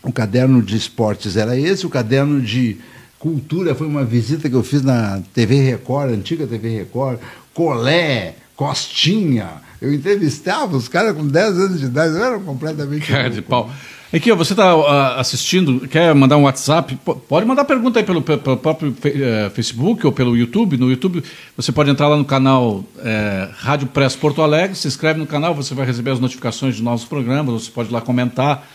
[0.03, 2.77] o caderno de esportes era esse, o caderno de
[3.19, 7.19] cultura foi uma visita que eu fiz na TV Record, antiga TV Record,
[7.53, 9.47] Colé, Costinha.
[9.79, 13.07] Eu entrevistava os caras com 10 anos de idade, eu era completamente.
[13.07, 13.71] Cara de pau.
[14.13, 16.97] Aqui, ó, você está uh, assistindo, quer mandar um WhatsApp?
[17.29, 20.75] Pode mandar pergunta aí pelo, pelo próprio uh, Facebook ou pelo YouTube.
[20.75, 21.23] No YouTube,
[21.55, 22.85] você pode entrar lá no canal uh,
[23.55, 27.05] Rádio Press Porto Alegre, se inscreve no canal, você vai receber as notificações de novos
[27.05, 28.67] programas, você pode lá comentar.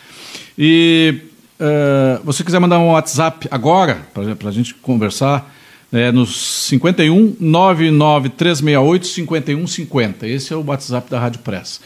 [0.57, 1.21] E
[1.59, 4.07] uh, você quiser mandar um WhatsApp agora,
[4.39, 5.53] para a gente conversar,
[5.93, 10.27] é no 51 99368 5150.
[10.27, 11.79] Esse é o WhatsApp da Rádio Press.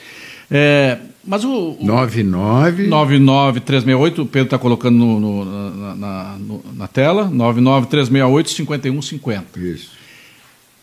[0.50, 1.78] É, mas o.
[1.80, 2.88] 99.
[2.88, 7.26] 99368, o Pedro está colocando no, no, na, na, no, na, tela.
[7.26, 9.60] 99368 5150.
[9.60, 9.92] Isso.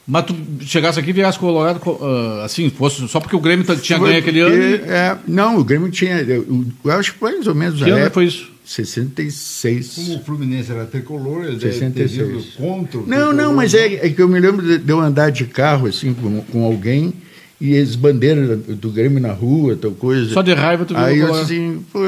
[0.07, 3.98] Mas tu chegasse aqui e viesse colorado uh, assim, fosse só porque o Grêmio tinha
[3.98, 4.55] ganho aquele ano?
[4.87, 6.20] É, não, o Grêmio tinha.
[6.20, 7.83] Eu, eu acho que foi mais ou menos.
[7.83, 8.51] Que ano época, foi isso?
[8.64, 9.94] 66.
[9.94, 12.55] Como o Fluminense era tricolor, ele 66.
[12.57, 13.01] contra.
[13.07, 15.87] Não, não, mas é, é, que eu me lembro de, de eu andar de carro
[15.87, 17.12] assim com, com alguém
[17.61, 20.33] e as bandeiras do Grêmio na rua, tal coisa.
[20.33, 21.99] Só de raiva tu viu Aí eu assim, pô,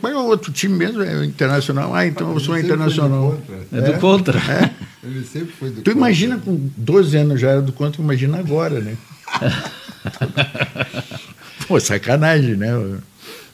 [0.00, 1.02] qual é o outro time mesmo?
[1.02, 1.94] É o Internacional?
[1.94, 3.38] Ah, então eu sou internacional.
[3.72, 4.38] É do contra.
[4.38, 4.70] É.
[5.02, 5.92] Ele sempre foi do Tu contra.
[5.92, 8.96] imagina com 12 anos já era do contra, imagina agora, né?
[11.66, 12.70] pô, sacanagem, né?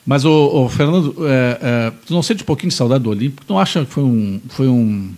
[0.05, 3.45] Mas, o, Fernando, é, é, tu não sente um pouquinho de saudade do Olímpico?
[3.45, 5.12] Tu não acha que foi um, foi um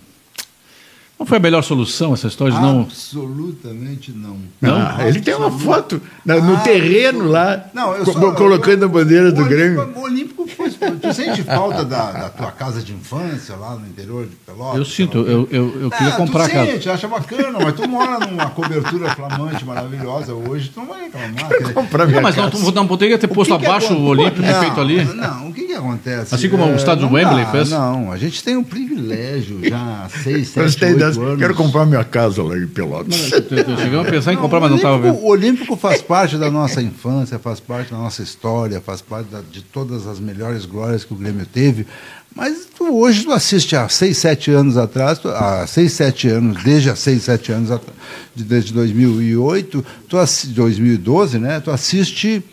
[1.19, 2.81] não foi a melhor solução essa história de não.
[2.83, 4.37] Absolutamente não.
[4.61, 4.77] não?
[4.77, 8.91] Ah, ele tem uma foto no ah, terreno lá, não, eu só, colocando eu, a
[8.91, 9.81] bandeira do Grêmio.
[9.95, 10.69] O Olímpico foi.
[10.69, 14.77] Tu sente falta da, da, tua casa de infância lá no interior de Pelotas?
[14.77, 16.71] Eu sinto, eu, eu, eu queria ah, comprar tu casa.
[16.71, 21.73] Sente, acha bacana, mas tu mora numa cobertura flamante, maravilhosa hoje, tu não vai reclamar.
[21.73, 22.57] Comprar minha não, mas casa.
[22.57, 25.03] não, não poderia ter posto que abaixo que o Olímpico não, feito ali?
[25.03, 26.35] Não, o que, que acontece?
[26.35, 27.65] Assim como é, o estádio do Wembley dá?
[27.65, 31.39] Não, a gente tem um privilégio já há seis, sete, oito anos.
[31.39, 33.15] Quero comprar minha casa lá em Pelotas.
[33.79, 35.15] Chegamos a pensar em comprar, mas não estava vendo.
[35.15, 39.41] O Olímpico faz parte da nossa infância, faz parte da nossa história, faz parte da,
[39.41, 41.87] de todas as melhores glórias que o Grêmio teve.
[42.35, 46.63] Mas tu, hoje tu assiste há 6, 7 anos atrás, tu, há 6, 7 anos,
[46.63, 47.81] desde há 6, 7 anos,
[48.35, 50.17] desde 2008, tu,
[50.53, 51.59] 2012, né?
[51.59, 52.43] Tu assiste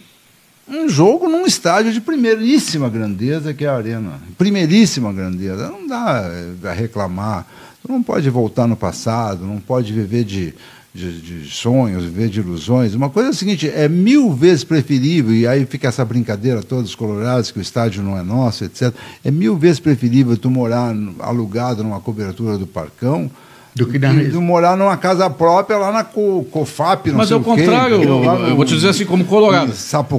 [0.68, 4.20] um jogo num estádio de primeiríssima grandeza, que é a Arena.
[4.37, 5.68] Primeiríssima grandeza.
[5.68, 6.31] Não dá
[6.64, 7.46] a reclamar.
[7.83, 10.52] Tu não pode voltar no passado, não pode viver de,
[10.92, 12.94] de, de, sonhos, viver de ilusões.
[12.94, 16.83] Uma coisa é a seguinte, é mil vezes preferível, e aí fica essa brincadeira toda
[16.83, 18.92] dos colorados, que o estádio não é nosso, etc.
[19.24, 23.31] É mil vezes preferível tu morar alugado numa cobertura do Parcão,
[23.77, 24.11] do que na
[24.41, 28.65] morar numa casa própria lá na COFAP, não Mas é o contrário, eu, eu, vou
[28.65, 29.71] te dizer assim, como colorado.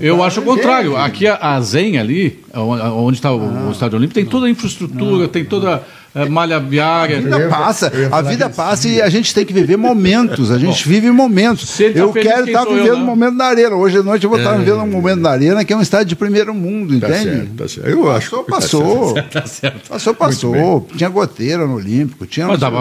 [0.03, 0.95] Eu acho o contrário.
[0.95, 5.27] Aqui a, a Zen ali, onde está o, o Estádio Olímpico, tem toda a infraestrutura,
[5.27, 5.81] tem toda
[6.15, 7.17] é, malha viária.
[7.17, 10.83] A vida passa, a vida passa e a gente tem que viver momentos, a gente
[10.83, 11.79] Bom, vive momentos.
[11.79, 13.75] Eu tá quero estar tá vivendo um momento na arena.
[13.75, 15.77] Hoje à noite eu vou estar tá é, vivendo um momento na arena que é
[15.77, 17.23] um estádio de primeiro mundo, tá entende?
[17.23, 17.89] Certo, tá certo.
[17.89, 18.43] Eu acho.
[18.43, 19.27] Passou, passou.
[19.37, 19.89] Tá certo.
[19.89, 20.87] Passou, passou.
[20.95, 22.25] Tinha goteira no Olímpico.
[22.25, 22.71] Tinha Mas dá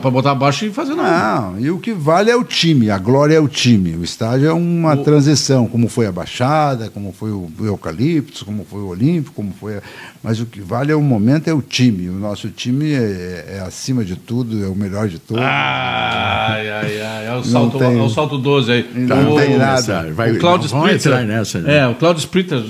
[0.00, 1.40] para botar abaixo e fazer nada.
[1.40, 3.94] Não, e o que vale é o time, a glória é o time.
[3.96, 5.04] O estádio é uma o...
[5.04, 9.76] transição, como foi a Baixada, como foi o Eucaliptos, como foi o Olímpico, como foi.
[9.76, 9.82] A...
[10.22, 12.08] Mas o que vale é o momento, é o time.
[12.08, 15.42] O nosso time é, é acima de tudo, é o melhor de todos.
[15.42, 17.26] Ai, ai, ai.
[17.26, 18.90] É o salto, tem, é o salto 12 aí.
[18.94, 20.12] Não, o, tem nada.
[20.12, 21.78] Vai, o Claudio Spritzer, nessa, né?
[21.78, 22.60] É, o Claudio Spritzer,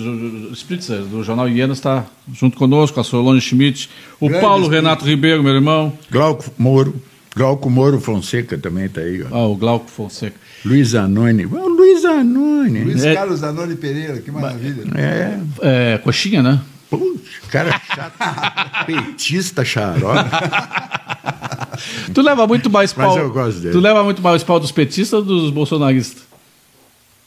[0.55, 4.83] Spritzer, do Jornal Iena, está junto conosco, a Solone Schmidt, o Grande Paulo Spritzer.
[4.83, 5.93] Renato Ribeiro, meu irmão.
[6.11, 6.95] Glauco Moro.
[7.37, 9.23] Glauco Moro Fonseca também está aí.
[9.23, 9.37] Ó.
[9.37, 10.37] Ah, o Glauco Fonseca.
[10.65, 11.45] Luiz Anoni.
[11.47, 12.85] O Luiz Anoni.
[12.85, 14.85] Luiz é, Carlos Anoni Pereira, que maravilha.
[14.95, 15.39] É,
[15.95, 16.61] é coxinha, né?
[16.91, 18.15] Putz, cara chato.
[18.87, 20.31] petista xarope.
[22.13, 23.15] tu leva muito mais pau.
[23.15, 23.73] Mas eu gosto dele.
[23.73, 26.23] Tu leva muito mais pau dos petistas ou dos bolsonaristas?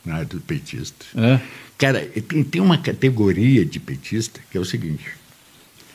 [0.10, 1.06] Ah, do petista.
[1.16, 1.40] É.
[1.78, 5.06] Cara, tem, tem uma categoria de petista que é o seguinte.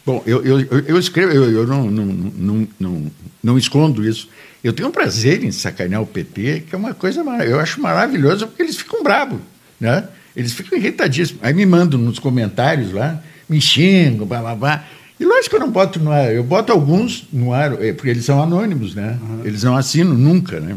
[0.05, 4.29] Bom, eu, eu, eu escrevo, eu, eu não, não, não, não, não escondo isso.
[4.62, 8.46] Eu tenho um prazer em sacanear o PT, que é uma coisa, eu acho maravilhosa,
[8.46, 9.40] porque eles ficam bravos,
[9.81, 10.09] né?
[10.35, 11.42] Eles ficam irritadíssimos.
[11.44, 13.22] Aí me mandam nos comentários lá,
[13.53, 14.85] me xingam, blá, blá, blá.
[15.21, 18.09] E lógico que eu não boto no ar, eu boto alguns no ar, é, porque
[18.09, 19.19] eles são anônimos, né?
[19.23, 19.45] Uhum.
[19.45, 20.77] Eles não assinam nunca, né?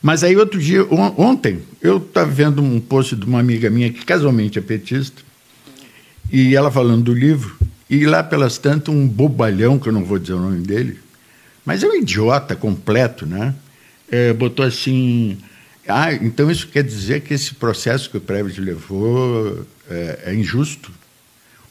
[0.00, 3.90] Mas aí outro dia, on, ontem, eu estava vendo um post de uma amiga minha
[3.90, 5.22] que casualmente é petista,
[6.32, 7.56] e ela falando do livro,
[7.90, 10.98] e lá pelas tantas um bobalhão, que eu não vou dizer o nome dele,
[11.64, 13.54] mas é um idiota completo, né?
[14.10, 15.38] É, botou assim,
[15.86, 20.90] ah, então isso quer dizer que esse processo que o Prevet levou é, é injusto?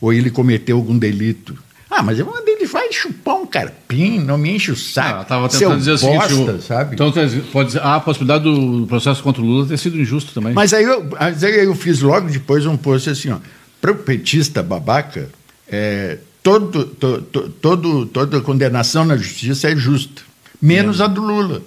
[0.03, 1.57] Ou ele cometeu algum delito.
[1.89, 5.21] Ah, mas eu mandei ele vai chupar um carpim, não me enche o saco.
[5.21, 6.95] Ah, tava tentando dizer o seguinte, sabe?
[6.95, 7.09] Então
[7.53, 10.51] pode dizer, há a possibilidade do processo contra o Lula ter sido injusto também.
[10.51, 13.37] Mas aí eu, mas aí eu fiz logo depois um post assim, ó,
[13.79, 15.29] para o petista babaca,
[15.69, 20.21] é, todo, to, to, todo, toda condenação na justiça é justa.
[20.61, 21.05] Menos é.
[21.05, 21.61] a do Lula.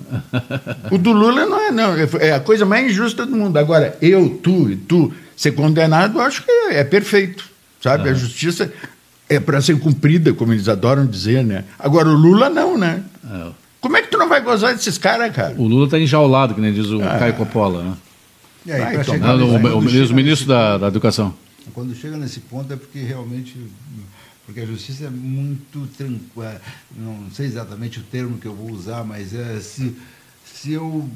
[0.92, 1.94] o do Lula não é, não.
[2.20, 3.56] É a coisa mais injusta do mundo.
[3.56, 7.55] Agora, eu, tu e tu ser condenado, eu acho que é, é perfeito
[7.90, 8.08] sabe?
[8.08, 8.72] A justiça
[9.28, 11.64] é para ser cumprida, como eles adoram dizer, né?
[11.78, 13.02] Agora, o Lula não, né?
[13.24, 13.52] É.
[13.80, 15.54] Como é que tu não vai gozar desses caras, cara?
[15.56, 17.18] O Lula está enjaulado, que nem diz o ah.
[17.18, 17.96] Caio Coppola, né?
[18.66, 21.32] E aí, vai, então, não, o, o, ministro, o ministro da, da Educação.
[21.72, 23.56] Quando chega nesse ponto é porque realmente
[24.46, 26.60] porque a justiça é muito tranquila,
[26.96, 29.96] não sei exatamente o termo que eu vou usar, mas é se,
[30.44, 31.08] se eu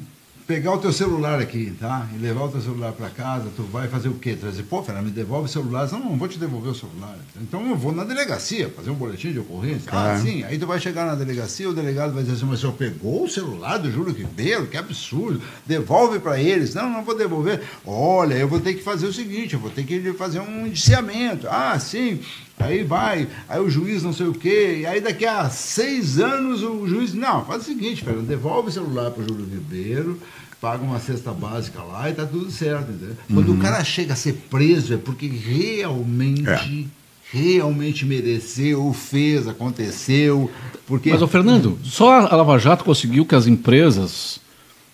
[0.47, 2.07] pegar o teu celular aqui, tá?
[2.15, 4.35] E levar o teu celular para casa, tu vai fazer o quê?
[4.35, 5.89] Trazer, pô, Fernando, me devolve o celular.
[5.91, 7.15] Não, não vou te devolver o celular.
[7.41, 9.91] Então eu vou na delegacia, fazer um boletim de ocorrência.
[9.91, 10.43] Ah, sim.
[10.43, 13.25] Aí tu vai chegar na delegacia, o delegado vai dizer assim, mas o senhor pegou
[13.25, 14.67] o celular do Júlio Ribeiro?
[14.67, 15.41] Que absurdo.
[15.65, 16.73] Devolve para eles.
[16.73, 17.61] Não, não vou devolver.
[17.85, 21.47] Olha, eu vou ter que fazer o seguinte, eu vou ter que fazer um indiciamento.
[21.49, 22.19] Ah, sim.
[22.63, 26.63] Aí vai, aí o juiz não sei o quê, e aí daqui a seis anos
[26.63, 27.13] o juiz.
[27.13, 30.19] Não, faz o seguinte, Fernando, devolve o celular para o Júlio Ribeiro,
[30.59, 32.91] paga uma cesta básica lá e tá tudo certo.
[32.91, 33.15] Entendeu?
[33.33, 33.57] Quando uhum.
[33.57, 36.89] o cara chega a ser preso é porque realmente.
[36.97, 37.01] É.
[37.33, 40.51] Realmente mereceu, fez, aconteceu.
[40.85, 41.11] Porque...
[41.11, 44.41] Mas, o Fernando, só a Lava Jato conseguiu que as empresas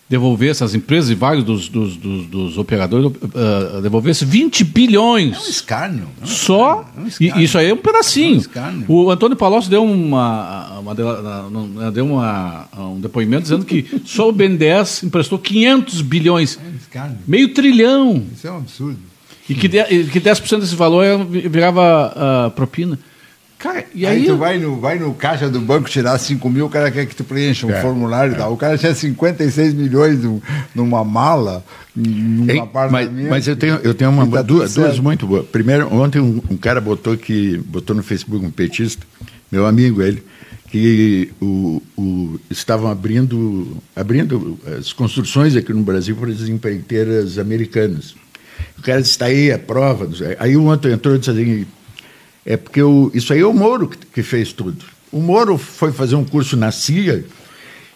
[0.10, 5.36] devolvesse, as empresas e vários dos, dos, dos, dos operadores uh, devolvesse 20 bilhões.
[5.36, 6.08] É um escárnio.
[6.22, 6.86] É um Só.
[6.96, 7.41] É um escárnio.
[7.41, 8.41] E isso aí é um pedacinho.
[8.56, 10.96] É um o Antônio Palocci deu, uma, uma,
[11.91, 16.58] deu uma, um depoimento dizendo que só o BNDES emprestou 500 bilhões.
[16.58, 17.17] É um escárnio.
[17.28, 18.24] Meio trilhão.
[18.34, 19.00] Isso é um absurdo.
[19.50, 23.00] E que, de, que 10% desse valor virava uh, propina.
[23.58, 26.67] Cara, e aí, aí tu vai no, vai no caixa do banco tirar 5 mil,
[26.67, 28.36] o cara quer que tu preencha um é, formulário é.
[28.36, 28.54] e tal.
[28.54, 30.20] O cara tinha 56 milhões
[30.76, 31.65] numa mala,
[31.96, 35.48] numa Ei, mas, mas eu tenho, eu tenho uma, tá duas, duas muito boas.
[35.48, 39.04] Primeiro, ontem um, um, cara botou que botou no Facebook um petista,
[39.52, 40.24] meu amigo ele,
[40.70, 48.13] que o, o, estavam abrindo, abrindo as construções aqui no Brasil para as empreiteiras americanas.
[48.78, 50.08] O cara disse, está aí a prova.
[50.38, 51.65] Aí o outro entrou e disse assim,
[52.47, 54.86] é porque o, isso aí é o Moro que, que, fez tudo.
[55.12, 57.25] O Moro foi fazer um curso na CIA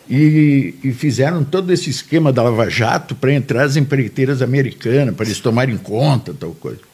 [0.09, 5.25] e, e fizeram todo esse esquema da Lava Jato para entrar as empreiteiras americanas, para
[5.25, 6.90] eles tomarem conta, tal coisa.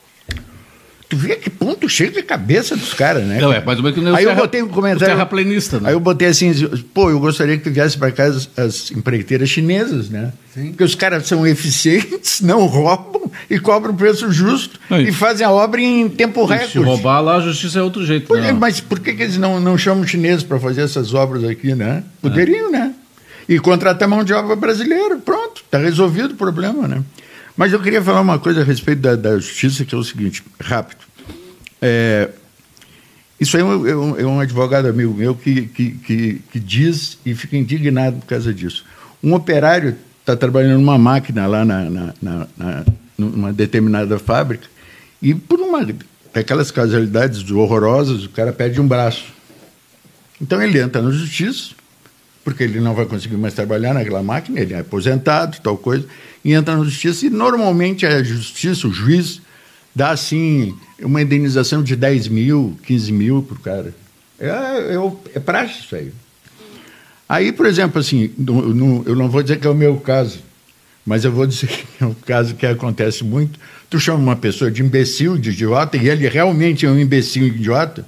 [1.09, 3.39] Tu vê que ponto chega a cabeça dos caras, né?
[3.39, 5.13] Não, é mais ou menos que nem Aí eu botei um comentário.
[5.13, 5.89] terraplanista, né?
[5.89, 6.51] Aí eu botei assim,
[6.93, 10.33] pô, eu gostaria que viesse para cá as, as, empreiteiras chinesas, né?
[10.53, 10.69] Sim.
[10.69, 15.51] Porque os caras são eficientes, não roubam e cobram preço justo não, e fazem a
[15.51, 16.73] obra em tempo recorde.
[16.73, 18.27] Se roubar lá, a justiça é outro jeito.
[18.27, 21.73] Por, mas por que, que eles não, não chamam chineses para fazer essas obras aqui,
[21.73, 22.03] né?
[22.21, 22.71] Poderiam, é.
[22.71, 22.93] né?
[23.47, 25.15] E contratar mão de obra brasileira.
[25.17, 27.01] Pronto, está resolvido o problema, né?
[27.57, 30.43] Mas eu queria falar uma coisa a respeito da, da justiça, que é o seguinte,
[30.61, 30.99] rápido.
[31.81, 32.29] É,
[33.39, 37.33] isso aí é um, é um, advogado amigo meu que, que, que, que, diz e
[37.33, 38.85] fica indignado por causa disso.
[39.23, 42.85] Um operário está trabalhando numa máquina lá na, na, na, na,
[43.17, 44.67] numa determinada fábrica
[45.21, 45.87] e por uma
[46.33, 49.25] aquelas casualidades horrorosas o cara perde um braço.
[50.39, 51.71] Então ele entra na justiça
[52.47, 56.07] porque ele não vai conseguir mais trabalhar naquela máquina, ele é aposentado, tal coisa,
[56.45, 59.41] e entra na justiça, e normalmente a justiça, o juiz,
[59.93, 63.93] dá assim uma indenização de 10 mil, 15 mil para o cara.
[64.39, 66.13] É, é, é praxe isso aí.
[67.27, 70.39] Aí, por exemplo, assim, no, no, eu não vou dizer que é o meu caso,
[71.05, 73.59] mas eu vou dizer que é um caso que acontece muito.
[73.89, 78.05] Tu chama uma pessoa de imbecil, de idiota, e ele realmente é um imbecil idiota,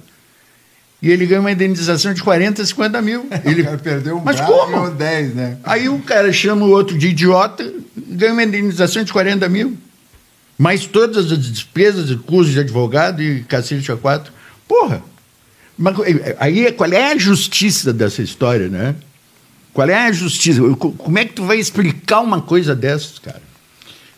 [1.02, 3.26] e ele ganha uma indenização de 40, 50 mil.
[3.44, 4.90] Ele perdeu um Mas como?
[4.90, 5.56] 10, né?
[5.64, 9.78] Aí o cara chama o outro de idiota, ganha uma indenização de 40 mil.
[10.58, 14.30] Mais todas as despesas e custos de advogado e cacete a quatro.
[14.68, 15.02] Porra!
[15.78, 15.96] Mas,
[16.38, 18.94] aí qual é a justiça dessa história, né?
[19.72, 20.60] Qual é a justiça?
[20.76, 23.40] Como é que tu vai explicar uma coisa dessas, cara?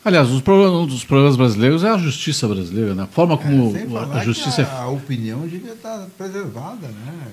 [0.04, 3.04] Aliás, um dos problemas brasileiros é a justiça brasileira, né?
[3.04, 3.86] a forma como é,
[4.18, 4.68] a justiça.
[4.70, 7.32] a opinião devia estar preservada, né?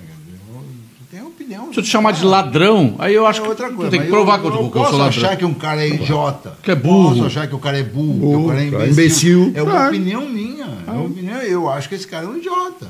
[1.10, 1.72] tem opinião.
[1.72, 4.02] Se eu te chamar de ladrão, aí eu acho é outra que coisa, tu tem
[4.02, 5.06] que provar eu, que eu, eu, eu sou ladrão.
[5.06, 6.56] Posso achar que um cara é idiota.
[6.62, 7.14] Que é burro.
[7.14, 8.92] Posso achar que o cara é burro, burro que o cara é imbecil.
[8.92, 9.52] imbecil.
[9.56, 10.68] É uma opinião minha.
[10.86, 12.86] É uma opinião, eu acho que esse cara é um idiota.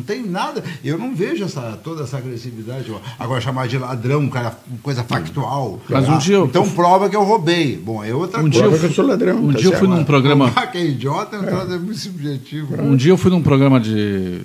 [0.00, 0.64] Não tem nada.
[0.82, 2.90] Eu não vejo essa, toda essa agressividade.
[3.18, 5.78] Agora, chamar de ladrão, cara, coisa factual.
[5.88, 6.46] Mas um dia eu...
[6.46, 7.76] Então prova que eu roubei.
[7.76, 8.58] Bom, é outra um coisa.
[8.58, 9.44] Dia eu, eu sou ladrão.
[9.44, 10.50] Um tá dia eu fui num programa.
[10.72, 11.78] que é idiota é um é.
[11.78, 12.82] muito subjetivo.
[12.82, 14.40] Um dia eu fui num programa de,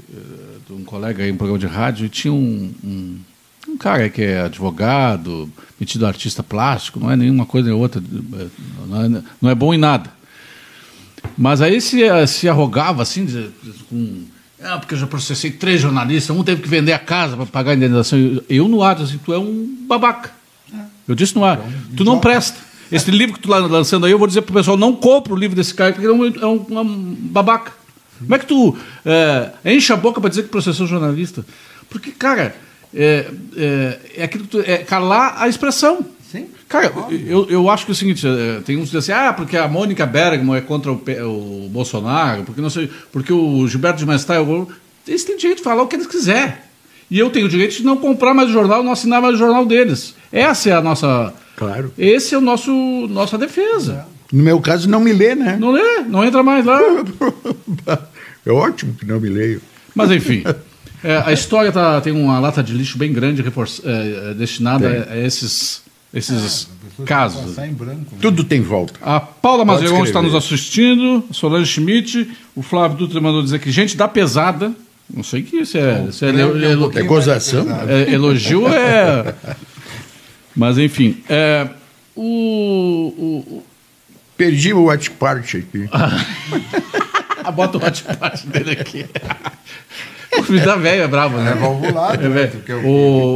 [0.67, 3.17] de um colega aí, um programa de rádio, e tinha um, um,
[3.69, 8.03] um cara que é advogado, metido artista plástico, não é nenhuma coisa nem outra,
[8.87, 10.11] não é, não é bom em nada.
[11.37, 13.25] Mas aí se, se arrogava assim,
[13.89, 14.34] com
[14.65, 17.71] ah, porque eu já processei três jornalistas, um teve que vender a casa para pagar
[17.71, 18.17] a indenização.
[18.49, 20.31] Eu no ar, assim, tu é um babaca.
[20.73, 20.79] É.
[21.07, 21.59] Eu disse no ar,
[21.95, 22.57] tu não presta.
[22.91, 25.33] Esse livro que tu está lançando aí, eu vou dizer para o pessoal, não compra
[25.33, 27.73] o livro desse cara, porque ele é um, é um babaca.
[28.19, 31.45] Como é que tu é, enche a boca para dizer que processou jornalista?
[31.89, 32.55] Porque, cara,
[32.93, 36.05] é, é, é aquilo que tu, é calar a expressão.
[36.35, 36.47] Sim.
[36.67, 36.91] Cara,
[37.25, 39.55] eu, eu acho que é o seguinte, eh, tem uns que dizem assim, ah, porque
[39.55, 44.05] a Mônica Bergman é contra o, o Bolsonaro, porque não sei, porque o Gilberto de
[44.05, 44.67] Mestal,
[45.07, 46.55] eles têm direito de falar o que eles quiserem.
[47.09, 49.37] E eu tenho o direito de não comprar mais o jornal, não assinar mais o
[49.37, 50.13] jornal deles.
[50.29, 51.33] Essa é a nossa.
[51.55, 51.93] Claro.
[51.97, 52.71] Esse é o nosso
[53.09, 54.05] nossa defesa.
[54.29, 55.55] No meu caso, não me lê, né?
[55.57, 56.81] Não lê, não entra mais lá.
[58.45, 59.61] é ótimo que não me leio.
[59.93, 60.43] Mas enfim.
[61.01, 65.07] É, a história tá, tem uma lata de lixo bem grande reforç, é, é destinada
[65.07, 65.84] a, a esses
[66.15, 67.55] esses é, casos.
[67.55, 67.97] Branco, né?
[68.21, 68.97] Tudo tem volta.
[69.01, 73.97] A Paula Mazeiron está nos assistindo, Solange Schmidt, o Flávio Dutra mandou dizer que gente
[73.97, 74.71] da pesada.
[75.13, 76.05] Não sei que isso é.
[76.09, 77.67] Isso é, é, é gozação.
[77.87, 79.35] É, elogio é.
[80.55, 81.21] Mas enfim.
[81.29, 81.67] É,
[82.15, 83.63] o, o,
[84.37, 85.89] Perdi o watch party aqui.
[87.53, 89.05] Bota o watch party dele aqui.
[90.37, 91.51] O filho da velha é bravo, né?
[91.51, 92.25] É valvulado.
[92.25, 92.51] É, né?
[92.83, 92.89] o,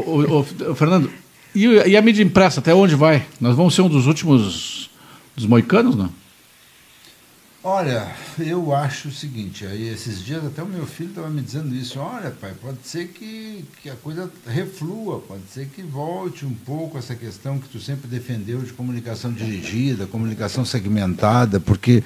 [0.05, 0.39] o,
[0.71, 1.09] o, Fernando,
[1.53, 3.25] e, e, a mídia impressa, até onde vai?
[3.39, 4.89] Nós vamos ser um dos últimos
[5.35, 6.09] dos moicanos, não?
[7.61, 8.07] Olha,
[8.39, 11.99] eu acho o seguinte, aí esses dias até o meu filho estava me dizendo isso,
[11.99, 16.97] olha pai, pode ser que, que a coisa reflua, pode ser que volte um pouco
[16.97, 22.01] essa questão que tu sempre defendeu de comunicação dirigida, comunicação segmentada, porque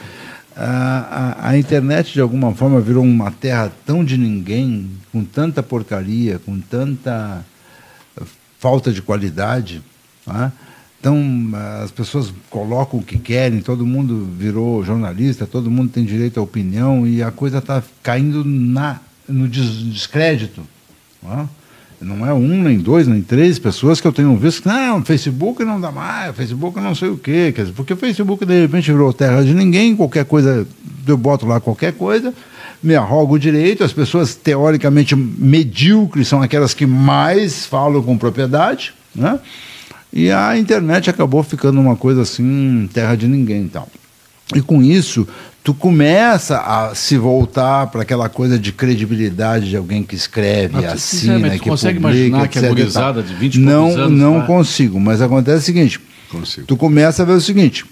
[0.56, 5.64] A, a, a, internet, de alguma forma, virou uma terra tão de ninguém, com tanta
[5.64, 7.44] porcaria, com tanta
[8.64, 9.82] falta de qualidade.
[10.26, 10.50] Tá?
[10.98, 11.22] Então,
[11.84, 16.44] as pessoas colocam o que querem, todo mundo virou jornalista, todo mundo tem direito à
[16.44, 20.62] opinião e a coisa está caindo na, no descrédito.
[21.22, 21.46] Tá?
[22.00, 25.66] Não é um, nem dois, nem três pessoas que eu tenho visto que, não, Facebook
[25.66, 27.54] não dá mais, Facebook não sei o quê.
[27.76, 30.66] Porque o Facebook, de repente, virou terra de ninguém, qualquer coisa,
[31.06, 32.34] eu boto lá qualquer coisa,
[32.84, 38.94] me arrogo o direito, as pessoas teoricamente medíocres são aquelas que mais falam com propriedade,
[39.16, 39.40] né?
[40.12, 43.88] E a internet acabou ficando uma coisa assim, terra de ninguém e tal.
[44.54, 45.28] E com isso,
[45.64, 50.86] tu começa a se voltar para aquela coisa de credibilidade de alguém que escreve, mas,
[50.86, 54.20] assina, que consegue publica, imaginar que gurizada de 20 não, anos...
[54.20, 54.48] Não vai...
[54.48, 56.68] consigo, mas acontece o seguinte, consigo.
[56.68, 57.86] tu começa a ver o seguinte,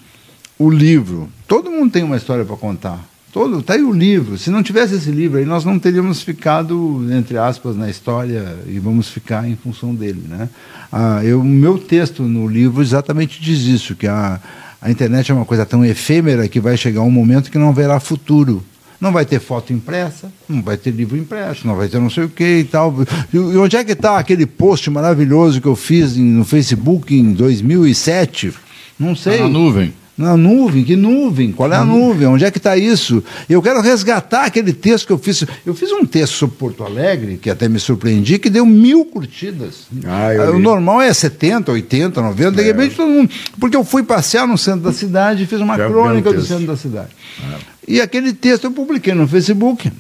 [0.60, 3.00] o livro, todo mundo tem uma história para contar,
[3.32, 7.08] todo, tá aí o livro, se não tivesse esse livro aí, nós não teríamos ficado,
[7.12, 10.50] entre aspas, na história e vamos ficar em função dele, né?
[10.92, 14.40] Ah, eu, o meu texto no livro exatamente diz isso, que a
[14.82, 18.00] a internet é uma coisa tão efêmera que vai chegar um momento que não haverá
[18.00, 18.64] futuro.
[19.00, 22.24] Não vai ter foto impressa, não vai ter livro impresso, não vai ter não sei
[22.24, 22.96] o que e tal.
[23.32, 28.54] E onde é que está aquele post maravilhoso que eu fiz no Facebook em 2007?
[29.00, 29.38] Não sei.
[29.38, 29.94] Tá na nuvem.
[30.22, 31.52] Na nuvem, que nuvem?
[31.52, 32.28] Qual é a nuvem?
[32.28, 33.24] Onde é que está isso?
[33.50, 35.44] Eu quero resgatar aquele texto que eu fiz.
[35.66, 39.88] Eu fiz um texto sobre Porto Alegre, que até me surpreendi, que deu mil curtidas.
[40.06, 42.64] Ah, o normal é 70, 80, 90, de é.
[42.66, 43.32] repente todo mundo.
[43.60, 46.68] Porque eu fui passear no centro da cidade e fiz uma Já crônica do centro
[46.68, 47.10] da cidade.
[47.44, 47.58] Ah.
[47.88, 49.92] E aquele texto eu publiquei no Facebook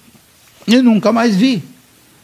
[0.67, 1.63] e nunca mais vi.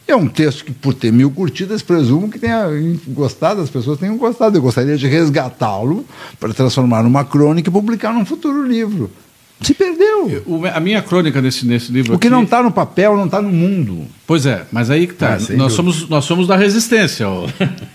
[0.08, 2.66] É um texto que, por ter mil curtidas, presumo que tenha
[3.08, 4.56] gostado, as pessoas tenham gostado.
[4.56, 6.02] Eu gostaria de resgatá-lo
[6.40, 9.10] para transformar numa crônica e publicar num futuro livro.
[9.60, 10.42] Se perdeu.
[10.46, 12.14] O, a minha crônica nesse, nesse livro.
[12.14, 12.34] O que aqui...
[12.34, 14.06] não está no papel não está no mundo.
[14.26, 15.34] Pois é, mas aí que está.
[15.34, 17.26] Ah, nós, somos, nós somos da resistência.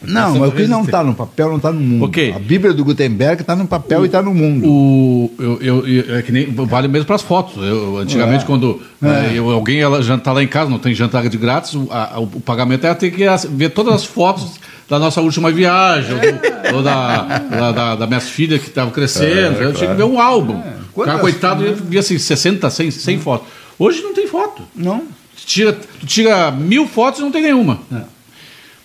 [0.03, 2.05] Não, mas o que não está no papel não está no mundo.
[2.05, 2.33] Okay.
[2.33, 4.67] A Bíblia do Gutenberg está no papel o, e está no mundo.
[4.67, 7.55] O, eu, eu, eu, é que nem, vale mesmo para as fotos.
[7.63, 8.47] Eu, antigamente, é.
[8.47, 9.31] quando é.
[9.33, 12.27] eu, alguém ela jantar lá em casa, não tem jantar de grátis, o, a, o,
[12.41, 14.59] pagamento é ter que ver todas as fotos
[14.89, 19.33] da nossa última viagem, ou, ou da, da, da, da minhas filhas que estavam crescendo.
[19.33, 19.73] É, eu claro.
[19.73, 20.61] tinha que ver um álbum.
[20.97, 21.01] É.
[21.01, 23.47] O cara, coitado, eu via assim, 60, 100, 100 fotos.
[23.77, 24.63] Hoje não tem foto.
[24.75, 24.99] Não.
[25.35, 27.79] Tu tira, tira mil fotos e não tem nenhuma.
[27.91, 28.01] É.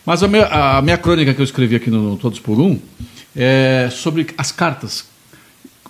[0.04, 2.78] Mas a minha, a minha crônica que eu escrevi aqui no Todos por Um
[3.36, 5.04] é sobre as cartas.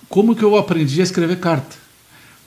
[0.09, 1.77] Como que eu aprendi a escrever carta?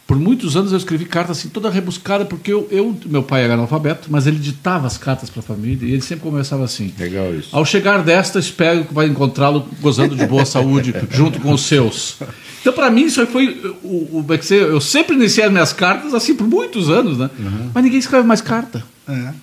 [0.06, 3.54] Por muitos anos eu escrevi cartas assim, toda rebuscada, porque eu, eu meu pai era
[3.54, 6.94] analfabeto, mas ele ditava as cartas para a família e ele sempre começava assim.
[7.00, 7.48] Legal isso.
[7.54, 12.18] Ao chegar desta, espero que vai encontrá-lo gozando de boa saúde junto com os seus.
[12.62, 13.60] Então, para mim, isso foi.
[13.84, 17.30] O, o, é eu sempre iniciei as minhas cartas assim por muitos anos, né?
[17.38, 17.72] Uhum.
[17.74, 18.84] Mas ninguém escreve mais carta.
[19.08, 19.34] É.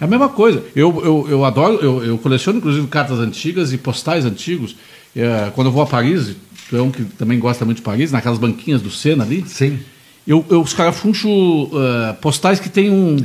[0.00, 0.62] É a mesma coisa.
[0.74, 4.76] Eu, eu, eu adoro, eu, eu coleciono inclusive cartas antigas e postais antigos.
[5.14, 6.34] É, quando eu vou a Paris,
[6.68, 9.44] tu é um que também gosta muito de Paris, naquelas banquinhas do Sena ali.
[9.46, 9.78] Sim.
[10.26, 13.16] Eu, eu os caras funcho uh, postais que tem um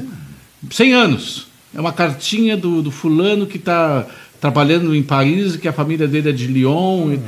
[0.70, 1.48] 100 anos.
[1.74, 4.06] É uma cartinha do, do fulano que está
[4.40, 7.06] trabalhando em Paris, que a família dele é de Lyon.
[7.06, 7.20] Uhum.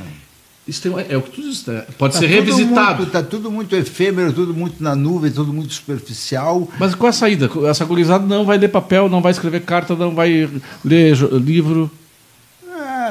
[0.70, 1.84] Isso tem, é o que tu disse, né?
[1.98, 3.04] pode tá ser revisitado.
[3.04, 6.70] Está tudo muito efêmero, tudo muito na nuvem, tudo muito superficial.
[6.80, 7.50] Mas qual a saída?
[7.68, 10.48] Essa gurizada não vai ler papel, não vai escrever carta, não vai
[10.86, 11.90] ler livro.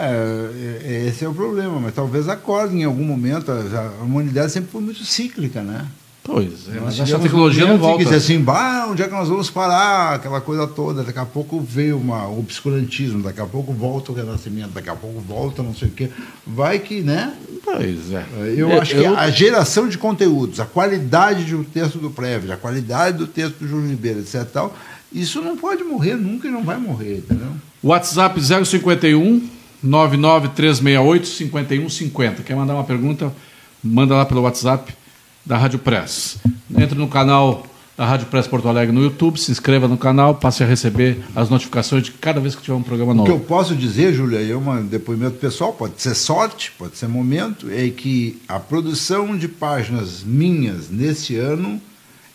[0.01, 3.51] É, é, esse é o problema, mas talvez acorde em algum momento.
[3.51, 5.87] A humanidade sempre foi muito cíclica, né?
[6.31, 8.05] Pois é, mas essa tecnologia não volta.
[8.05, 10.17] Que assim, bah, onde é que nós vamos parar?
[10.17, 11.03] Aquela coisa toda.
[11.03, 14.95] Daqui a pouco veio uma, o obscurantismo, daqui a pouco volta o renascimento, daqui a
[14.95, 16.11] pouco volta não sei o quê.
[16.47, 17.33] Vai que, né?
[17.65, 18.27] Pois é.
[18.55, 19.01] Eu é, acho eu...
[19.01, 23.61] que a geração de conteúdos, a qualidade do texto do Prévio, a qualidade do texto
[23.61, 24.45] do Júlio Ribeiro, etc.
[24.53, 24.77] Tal,
[25.11, 27.53] isso não pode morrer nunca e não vai morrer, entendeu?
[27.83, 29.49] WhatsApp 051
[29.83, 32.43] 99368 5150.
[32.43, 33.33] Quer mandar uma pergunta?
[33.83, 34.98] Manda lá pelo WhatsApp
[35.49, 36.37] da Rádio Press.
[36.77, 40.63] Entre no canal da Rádio Press Porto Alegre no YouTube, se inscreva no canal, passe
[40.63, 43.29] a receber as notificações de cada vez que tiver um programa novo.
[43.29, 47.09] O que eu posso dizer, Júlia, é um depoimento pessoal, pode ser sorte, pode ser
[47.09, 51.81] momento, é que a produção de páginas minhas nesse ano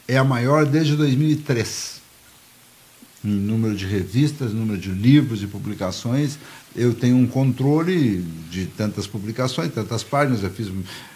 [0.07, 2.01] é a maior desde 2003.
[3.23, 6.37] Em número de revistas, número de livros e publicações,
[6.75, 8.17] eu tenho um controle
[8.49, 10.67] de tantas publicações, tantas páginas, eu fiz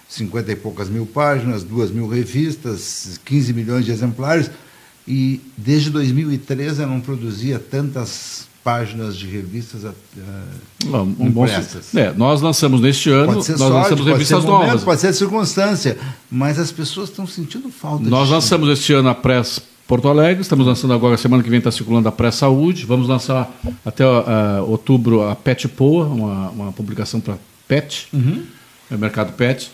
[0.09, 4.49] 50 e poucas mil páginas, duas mil revistas, 15 milhões de exemplares,
[5.07, 9.93] e desde 2013 eu não produzia tantas páginas de revistas uh,
[11.17, 14.67] um bom, é, Nós lançamos neste ano, nós sorte, lançamos revistas pode novas.
[14.67, 15.97] Momento, pode ser circunstância,
[16.29, 20.67] mas as pessoas estão sentindo falta Nós lançamos este ano a Press Porto Alegre, estamos
[20.67, 23.49] lançando agora, semana que vem está circulando a Press Saúde, vamos lançar
[23.85, 27.37] até uh, outubro a Pet Poa, uma, uma publicação para
[27.69, 28.43] Pet, uhum.
[28.91, 29.71] é mercado Pet.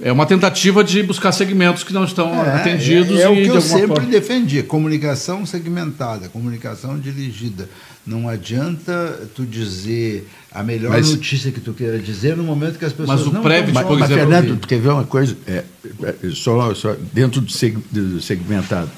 [0.00, 3.18] É uma tentativa de buscar segmentos que não estão é, atendidos.
[3.18, 4.06] É, é o que eu sempre forma...
[4.06, 7.68] defendi, comunicação segmentada, comunicação dirigida.
[8.06, 12.84] Não adianta tu dizer a melhor mas, notícia que tu queira dizer no momento que
[12.84, 15.36] as pessoas mas o não prévio, mas, mas, Fernando, tu quer ver uma coisa?
[15.46, 15.64] É,
[16.02, 18.90] é, só, só dentro do segmentado.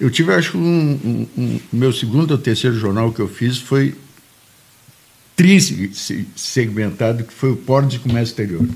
[0.00, 3.58] Eu tive, acho que um, um, um, meu segundo ou terceiro jornal que eu fiz
[3.58, 3.94] foi
[5.36, 5.92] triste
[6.34, 8.66] segmentado, que foi o Porto de Comércio Exterior.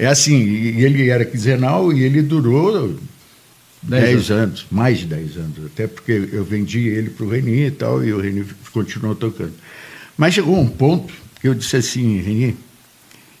[0.00, 0.42] É assim,
[0.78, 2.96] ele era quinzenal e ele durou
[3.82, 4.30] 10 anos.
[4.30, 4.66] anos.
[4.70, 8.10] mais de 10 anos, até porque eu vendi ele para o Reni e tal, e
[8.10, 9.52] o Reni continuou tocando.
[10.16, 12.56] Mas chegou um ponto que eu disse assim, Reni,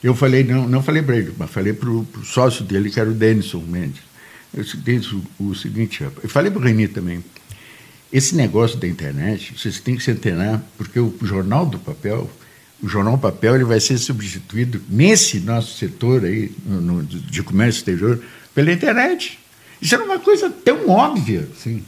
[0.04, 3.08] eu falei, não, não falei para ele, mas falei para o sócio dele, que era
[3.08, 4.02] o Denison Mendes.
[4.52, 7.24] Eu disse o, o seguinte, eu falei para o Reni também,
[8.12, 12.30] esse negócio da internet, vocês têm que se antenar, porque o jornal do papel
[12.82, 17.80] o jornal papel ele vai ser substituído nesse nosso setor aí no, no, de comércio
[17.80, 18.20] exterior
[18.54, 19.38] pela internet.
[19.80, 21.48] Isso era uma coisa tão óbvia.
[21.56, 21.82] Sim.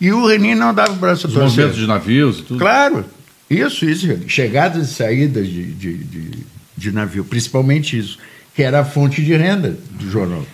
[0.00, 1.66] E o Renin não dava o braço a torcer.
[1.66, 2.58] Os de navios e tudo.
[2.58, 3.04] Claro.
[3.48, 4.06] Isso, isso.
[4.28, 6.30] Chegadas e saídas de, de, de,
[6.76, 8.18] de navio, principalmente isso,
[8.54, 10.46] que era a fonte de renda do jornal.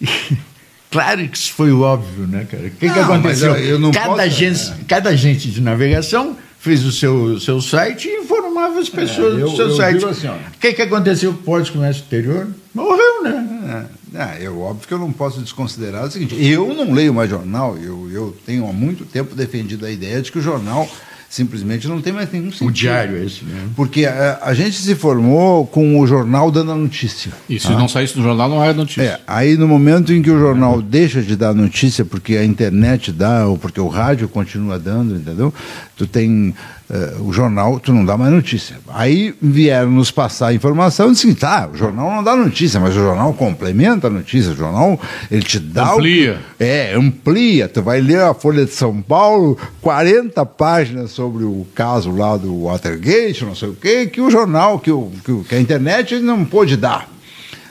[0.00, 0.08] E,
[0.90, 2.66] claro que isso foi óbvio, né, cara?
[2.66, 3.54] O que, não, que aconteceu?
[3.54, 4.20] Eu, eu cada, posso...
[4.20, 9.42] agência, cada agente de navegação fez o seu, seu site e informava as pessoas é,
[9.42, 10.04] eu, do seu site.
[10.04, 12.48] Assim, o que, que aconteceu com o Porto de Comércio Exterior?
[12.74, 13.88] Morreu, né?
[14.14, 17.30] É, é, é, óbvio que eu não posso desconsiderar o seguinte: eu não leio mais
[17.30, 20.86] jornal, eu, eu tenho há muito tempo defendido a ideia de que o jornal
[21.30, 22.66] simplesmente não tem mais nenhum sentido.
[22.66, 23.70] O diário é esse mesmo.
[23.76, 27.30] Porque a, a, gente se formou com o jornal dando a notícia.
[27.48, 27.78] E se tá?
[27.78, 29.02] não saísse no jornal, não é notícia.
[29.02, 33.12] É, aí no momento em que o jornal deixa de dar notícia, porque a internet
[33.12, 35.54] dá, ou porque o rádio continua dando, entendeu?
[35.96, 36.52] Tu tem
[36.90, 38.76] uh, o jornal, tu não dá mais notícia.
[38.88, 42.96] Aí vieram nos passar a informação e disse, tá, o jornal não dá notícia, mas
[42.96, 45.92] o jornal complementa a notícia, o jornal ele te dá...
[45.92, 46.40] Amplia.
[46.58, 47.68] O, é, amplia.
[47.68, 52.64] Tu vai ler a Folha de São Paulo, 40 páginas sobre o caso lá do
[52.64, 55.10] Watergate, não sei o quê, que o jornal, que, o,
[55.48, 57.08] que a internet não pôde dar.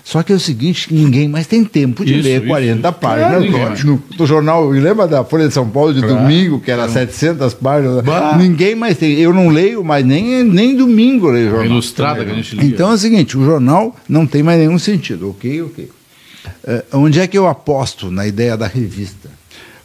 [0.09, 2.97] Só que é o seguinte, ninguém mais tem tempo de isso, ler 40 isso.
[2.97, 3.83] páginas.
[3.83, 6.15] no, no, jornal, lembra da Folha de São Paulo de claro.
[6.15, 6.89] domingo, que era é.
[6.89, 8.03] 700 páginas?
[8.03, 8.35] Bah.
[8.35, 9.19] Ninguém mais tem.
[9.19, 11.63] Eu não leio mais, nem, nem domingo eu leio jornal.
[11.63, 12.65] É ilustrada que a gente lia.
[12.65, 15.83] Então é o seguinte, o jornal não tem mais nenhum sentido, ok, ok.
[15.83, 19.29] Uh, onde é que eu aposto na ideia da revista?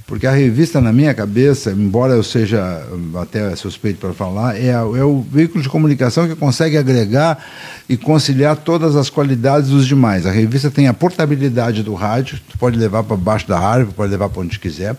[0.07, 2.87] Porque a revista, na minha cabeça, embora eu seja
[3.21, 7.43] até suspeito para falar, é, é, o veículo de comunicação que consegue agregar
[7.89, 10.27] e conciliar todas as qualidades dos demais.
[10.27, 14.11] A revista tem a portabilidade do rádio, tu pode levar para baixo da árvore, pode
[14.11, 14.95] levar para onde quiser.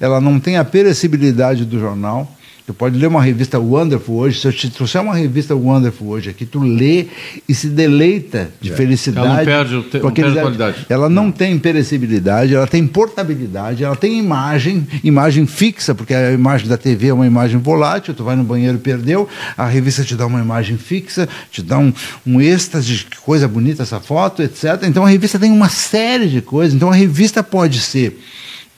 [0.00, 2.28] Ela não tem a perecibilidade do jornal,
[2.68, 4.40] Tu pode ler uma revista Wonderful hoje.
[4.40, 7.06] Se eu te trouxer uma revista Wonderful hoje aqui, tu lê
[7.48, 8.76] e se deleita de é.
[8.76, 9.26] felicidade.
[9.26, 10.86] Ela não perde, te, não perde qualidade.
[10.86, 16.30] Ela não, não tem perecibilidade, ela tem portabilidade, ela tem imagem, imagem fixa, porque a
[16.30, 18.12] imagem da TV é uma imagem volátil.
[18.12, 21.78] Tu vai no banheiro e perdeu, a revista te dá uma imagem fixa, te dá
[21.78, 21.90] um,
[22.26, 24.82] um êxtase, que coisa bonita essa foto, etc.
[24.82, 26.74] Então a revista tem uma série de coisas.
[26.74, 28.20] Então a revista pode ser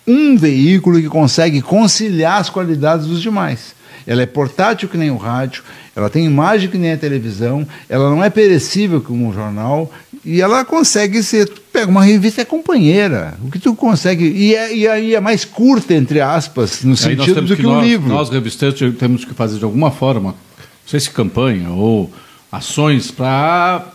[0.07, 3.80] um veículo que consegue conciliar as qualidades dos demais.
[4.11, 5.63] Ela é portátil que nem o rádio,
[5.95, 9.89] ela tem imagem que nem a televisão, ela não é perecível como um jornal
[10.25, 11.49] e ela consegue ser.
[11.49, 14.25] Tu pega uma revista é companheira, o que tu consegue.
[14.25, 17.75] E, é, e aí é mais curta, entre aspas, no sentido do que, que um
[17.75, 18.09] nós, livro.
[18.09, 20.35] Nós, revisteiros, temos que fazer de alguma forma, não
[20.85, 22.11] sei se campanha ou
[22.51, 23.93] ações para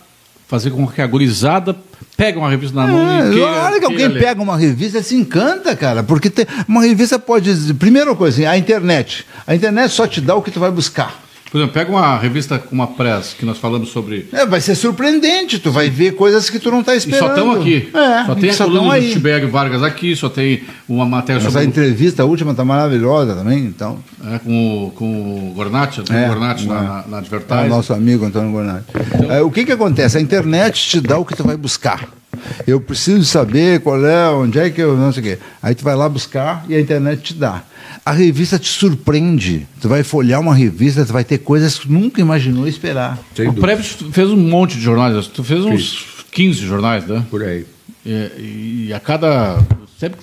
[0.48, 1.76] fazer com que a gurizada
[2.16, 5.16] pega uma revista na mão é, e queira, hora que alguém pega uma revista, se
[5.16, 7.74] encanta, cara, porque tem, uma revista pode...
[7.74, 9.26] Primeira coisa, assim, a internet.
[9.46, 11.25] A internet só te dá o que tu vai buscar.
[11.56, 14.28] Por exemplo, pega uma revista com uma press que nós falamos sobre.
[14.34, 17.24] É, vai ser surpreendente, tu vai ver coisas que tu não está esperando.
[17.24, 17.90] E só estão aqui.
[17.94, 21.62] É, só tem a coluna do Tibério Vargas aqui, só tem uma matéria Mas sobre.
[21.62, 24.00] Essa entrevista a última está maravilhosa também, então.
[24.34, 27.60] É, com, o, com o Gornati, é, Gornati na, na, na Advertise.
[27.62, 28.88] É, nosso amigo Antônio Gornati.
[28.94, 29.32] Então...
[29.32, 30.18] É, o que, que acontece?
[30.18, 32.10] A internet te dá o que tu vai buscar.
[32.68, 34.98] Eu preciso saber qual é, onde é que eu.
[34.98, 35.40] não sei o quê.
[35.64, 37.64] Aí tu vai lá buscar e a internet te dá
[38.06, 39.68] a revista te surpreende.
[39.82, 43.18] Tu vai folhear uma revista, tu vai ter coisas que nunca imaginou esperar.
[43.36, 46.26] Sem o Preves fez um monte de jornais, tu fez uns Fiz.
[46.32, 47.26] 15 jornais, né?
[47.32, 47.66] Por aí.
[48.06, 49.58] E, e, a cada.
[49.98, 50.20] Sempre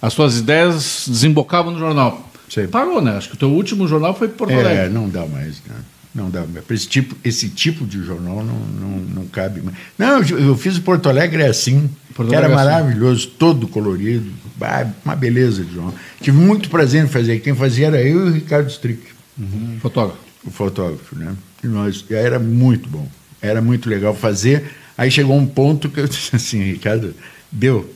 [0.00, 2.30] as suas ideias desembocavam no jornal.
[2.70, 3.16] Parou, né?
[3.16, 4.72] Acho que o teu último jornal foi Porto Alegre.
[4.72, 5.74] É, não dá mais, né?
[6.18, 6.44] Não dá.
[6.70, 9.76] Esse tipo, esse tipo de jornal não, não, não cabe mais.
[9.96, 13.36] Não, eu fiz o Porto Alegre assim, Porto que era Alegre maravilhoso, assim.
[13.38, 14.28] todo colorido,
[15.04, 15.94] uma beleza de jornal.
[16.20, 17.38] Tive muito prazer em fazer.
[17.38, 19.00] Quem fazia era eu e o Ricardo Strick.
[19.38, 19.78] Uhum.
[19.80, 20.18] Fotógrafo.
[20.44, 21.36] O fotógrafo, né?
[21.62, 23.08] E nós, e era muito bom.
[23.40, 24.72] Era muito legal fazer.
[24.96, 27.14] Aí chegou um ponto que eu disse assim, Ricardo,
[27.52, 27.88] deu.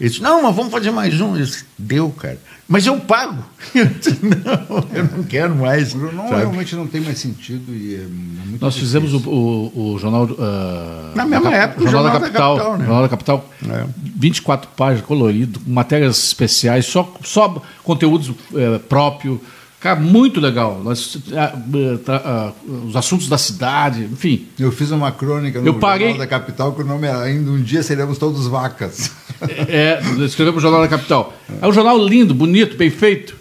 [0.00, 1.36] Ele disse, não, mas vamos fazer mais um.
[1.36, 2.38] Eu disse, deu, cara.
[2.68, 3.42] Mas eu pago.
[3.74, 5.94] Eu disse, não, eu não quero mais.
[5.94, 6.40] O jornal sabe?
[6.42, 7.74] realmente não tem mais sentido.
[7.74, 9.00] E é muito Nós difícil.
[9.00, 10.24] fizemos o, o, o jornal.
[10.24, 12.56] Uh, Na mesma época, o Jornal, da Capital.
[12.56, 12.84] Da Capital né?
[12.84, 13.50] Jornal da Capital.
[13.70, 13.86] É.
[14.16, 19.40] 24 páginas, colorido, matérias especiais, só, só conteúdos uh, próprio.
[19.80, 20.82] Cara, muito legal.
[20.84, 22.52] Nós, uh,
[22.86, 24.46] os assuntos da cidade, enfim.
[24.58, 26.08] Eu fiz uma crônica no eu parei...
[26.08, 29.10] Jornal da Capital que o nome era Ainda um dia seremos todos vacas.
[29.40, 31.34] É, é escrevemos o Jornal da Capital.
[31.60, 33.36] É um jornal lindo, bonito, bem feito.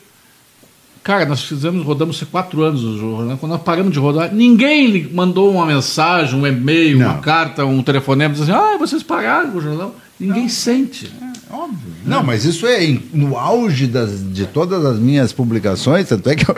[1.04, 3.38] Cara, nós fizemos, rodamos quatro anos o jornal.
[3.38, 8.34] Quando nós paramos de rodar, ninguém mandou uma mensagem, um e-mail, uma carta, um telefonema,
[8.34, 9.95] dizendo assim, ah, vocês pararam o jornal.
[10.20, 10.50] Ninguém Não.
[10.50, 11.10] sente.
[11.50, 11.89] Óbvio.
[11.89, 11.95] Né?
[12.06, 16.48] Não, mas isso é no auge das, de todas as minhas publicações, tanto é que
[16.50, 16.56] eu,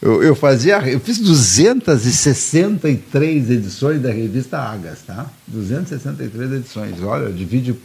[0.00, 5.26] eu, eu, fazia, eu fiz 263 edições da revista Agas, tá?
[5.46, 7.02] 263 edições.
[7.02, 7.76] Olha, divide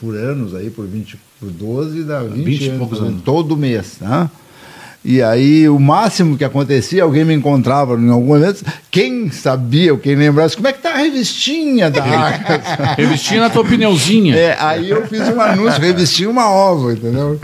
[0.00, 4.30] por anos aí, por 20, por 12, dá 20, 20 anos, anos, todo mês, tá?
[5.04, 9.98] E aí o máximo que acontecia, alguém me encontrava em algum momento, quem sabia, ou
[9.98, 12.02] quem lembrasse, como é que tá a revistinha da
[12.96, 14.36] revistinha na tua opiniãozinha.
[14.36, 17.38] É, aí eu fiz um anúncio, revistinha uma ova, entendeu?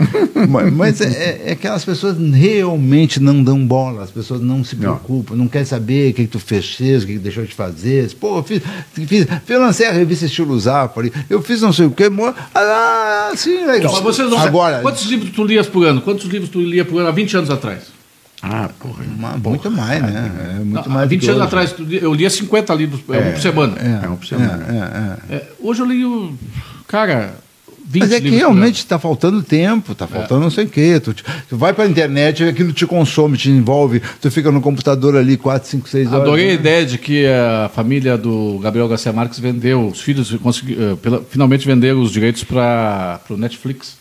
[0.47, 4.75] mas, mas é, é, que as pessoas realmente não dão bola, as pessoas não se
[4.75, 7.53] preocupam, não, não querem saber o que, que tu fez, o que, que deixou de
[7.53, 8.09] fazer.
[8.19, 8.61] Pô, fiz,
[8.93, 12.09] fiz, eu lancei a revista Estilo Zafari, eu fiz não sei o que,
[12.55, 13.91] ah, sim, legal.
[13.91, 16.01] Mas vocês não Agora, quantos livros tu lias por ano?
[16.01, 17.83] Quantos livros tu lia por ano há 20 anos anos atrás.
[18.41, 19.03] Ah, porra.
[19.03, 20.31] Uma, porra muito mais, né?
[20.55, 23.75] É muito não, mais 20 anos atrás, eu lia 50 livros, é, um por semana.
[23.79, 25.19] É, é um por semana.
[25.29, 25.47] É, é, é.
[25.59, 26.37] hoje eu leio,
[26.87, 27.35] cara,
[27.89, 30.99] 20 Mas é que realmente está faltando tempo, está faltando não sei o quê.
[30.99, 31.13] Tu,
[31.49, 35.35] tu vai para a internet, aquilo te consome, te envolve, tu fica no computador ali
[35.35, 36.21] 4, 5, 6 horas.
[36.21, 40.73] Adorei a ideia de que a família do Gabriel Garcia Marques vendeu, os filhos consegui,
[40.73, 43.98] uh, pela, finalmente venderam os direitos para o Netflix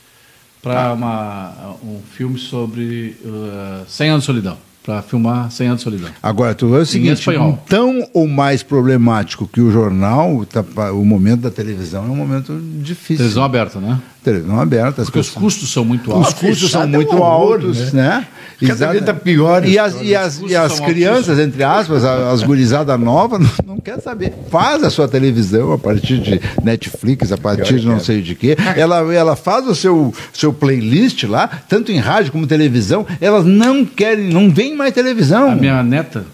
[0.63, 1.75] para tá.
[1.83, 4.57] um filme sobre uh, 100 anos de solidão
[4.89, 6.11] para filmar 100 anos de solidão.
[6.23, 7.23] Agora, tu vê o seguinte,
[7.67, 12.59] tão ou mais problemático que o jornal, tá, o momento da televisão é um momento
[12.81, 13.19] difícil.
[13.19, 14.01] Televisão aberta, né?
[14.23, 15.03] Televisão aberta.
[15.03, 15.37] Porque pessoas...
[15.37, 16.35] os custos são muito altos.
[16.35, 18.27] Os custos são muito um altos, né?
[18.61, 18.67] né?
[18.67, 19.65] Cada vez está pior.
[19.65, 24.01] E as, e as, e as crianças, entre aspas, as gurizadas novas, não, não quer
[24.01, 24.33] saber.
[24.51, 28.57] Faz a sua televisão a partir de Netflix, a partir de não sei de quê.
[28.77, 33.07] Ela, ela faz o seu, seu playlist lá, tanto em rádio como televisão.
[33.21, 35.53] Elas não querem, não vem mais televisão.
[35.53, 36.27] A minha neta,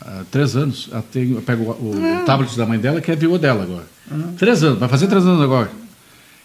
[0.00, 3.16] há três anos, ela tem, eu pego o, o, tablet da mãe dela, que é
[3.16, 3.84] viúva dela agora.
[4.10, 4.32] Uhum.
[4.38, 5.68] Três anos, vai fazer três anos agora.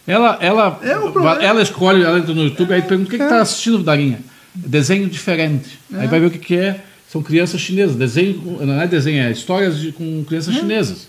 [0.07, 3.41] Ela, ela, é ela escolhe, ela entra no YouTube, aí pergunta o que está é.
[3.41, 4.19] assistindo, Darinha?
[4.53, 5.79] Desenho diferente.
[5.93, 6.01] É.
[6.01, 6.83] Aí vai ver o que, que é.
[7.07, 7.95] São crianças chinesas.
[7.95, 10.59] Desenho, não é desenho, é histórias de, com crianças é.
[10.59, 11.07] chinesas.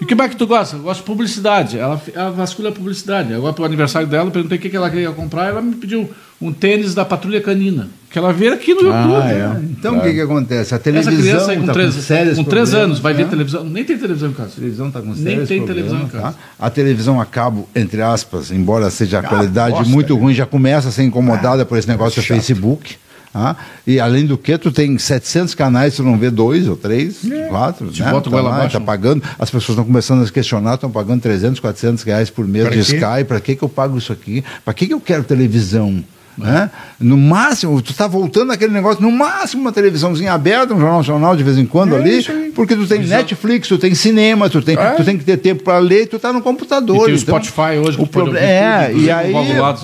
[0.00, 0.76] E que mais que tu gosta?
[0.76, 1.78] Eu gosto de publicidade.
[1.78, 3.34] Ela, ela vasculha a publicidade.
[3.34, 5.48] Agora, para o aniversário dela, perguntei o que, que ela queria comprar.
[5.48, 6.08] Ela me pediu
[6.40, 7.88] um tênis da Patrulha Canina.
[8.10, 9.32] Que ela vê aqui no ah, YouTube.
[9.32, 9.70] É.
[9.70, 10.74] Então, o que, que acontece?
[10.74, 13.24] A televisão Essa criança aí com, tá três, com, sérios com três anos vai ver
[13.24, 13.30] né?
[13.30, 13.64] televisão.
[13.64, 14.50] Nem tem televisão em casa.
[14.50, 16.22] A televisão está com Nem tem televisão em casa.
[16.22, 16.34] Tá?
[16.58, 20.88] A televisão a cabo, entre aspas, embora seja a ah, qualidade muito ruim, já começa
[20.88, 22.96] a ser incomodada ah, por esse negócio do Facebook.
[23.34, 23.54] Ah,
[23.86, 27.46] e além do que, tu tem 700 canais, tu não vê dois ou três, é.
[27.48, 28.10] quatro, Te né?
[28.10, 31.60] Bota tá, lá, tá pagando, as pessoas estão começando a se questionar, estão pagando 300,
[31.60, 32.96] 400 reais por mês pra de quê?
[32.96, 34.42] Sky, para que, que eu pago isso aqui?
[34.64, 36.02] Para que, que eu quero televisão?
[36.38, 36.70] Né?
[37.00, 41.36] No máximo, tu está voltando aquele negócio, no máximo uma televisãozinha aberta, um jornal nacional
[41.36, 44.76] de vez em quando é ali, porque tu tem Netflix, tu tem cinema, tu tem,
[44.76, 44.90] é?
[44.92, 47.08] tu tem que ter tempo para ler, tu está no computador.
[47.08, 48.36] E tem então, o Spotify hoje, o pro...
[48.36, 49.32] é, e aí,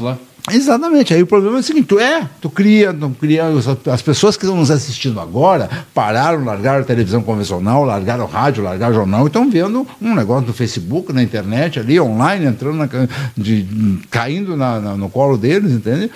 [0.00, 0.16] lá.
[0.50, 1.14] Exatamente.
[1.14, 3.44] Aí o problema é o seguinte: tu é, tu cria, tu cria.
[3.90, 8.62] As pessoas que estão nos assistindo agora pararam, largaram a televisão convencional, largaram o rádio,
[8.62, 12.76] largaram o jornal e estão vendo um negócio no Facebook, na internet, ali, online, entrando
[12.76, 12.88] na,
[13.36, 13.66] de,
[14.10, 16.10] caindo na, na, no colo deles, entende?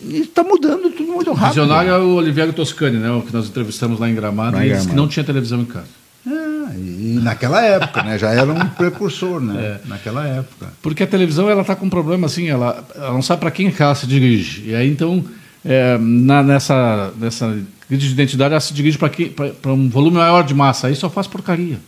[0.00, 1.58] E está mudando tudo muito rápido.
[1.58, 3.10] O visionário é o Oliveira Toscani, né?
[3.10, 4.88] O que nós entrevistamos lá em Gramado, lá em Gramado.
[4.88, 5.97] que não tinha televisão em casa.
[6.26, 8.18] É, e naquela época, né?
[8.18, 9.78] Já era um precursor, né?
[9.84, 9.88] É.
[9.88, 10.68] Naquela época.
[10.82, 13.72] Porque a televisão ela está com um problema assim, ela, ela não sabe para quem
[13.78, 14.68] ela se dirige.
[14.68, 15.24] E aí então
[15.64, 20.54] é, na, nessa nessa crise de identidade ela se dirige para um volume maior de
[20.54, 20.86] massa.
[20.86, 21.78] Aí só faz porcaria.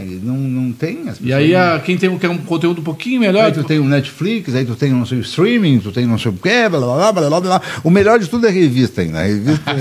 [0.00, 1.04] É, não, não tem.
[1.20, 3.44] e aí a, quem tem quer um conteúdo um pouquinho melhor.
[3.44, 6.30] Aí tu tem o Netflix, aí tu tem o seu streaming, tu tem não sei
[6.30, 7.62] o quê, blá blá blá blá blá.
[7.84, 9.22] O melhor de tudo é revista ainda.
[9.22, 9.74] Revista é...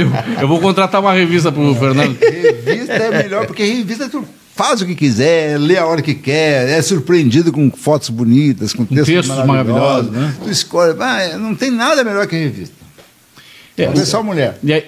[0.00, 2.18] eu, eu, vou contratar uma revista pro é, Fernando.
[2.18, 6.68] Revista é melhor, porque revista tu faz o que quiser, lê a hora que quer,
[6.68, 10.10] é surpreendido com fotos bonitas, com textos, textos maravilhosos.
[10.10, 10.34] maravilhosos né?
[10.44, 10.94] Tu escolhe.
[11.00, 12.84] Ah, não tem nada melhor que revista.
[13.76, 14.58] É, é só mulher.
[14.62, 14.84] E aí,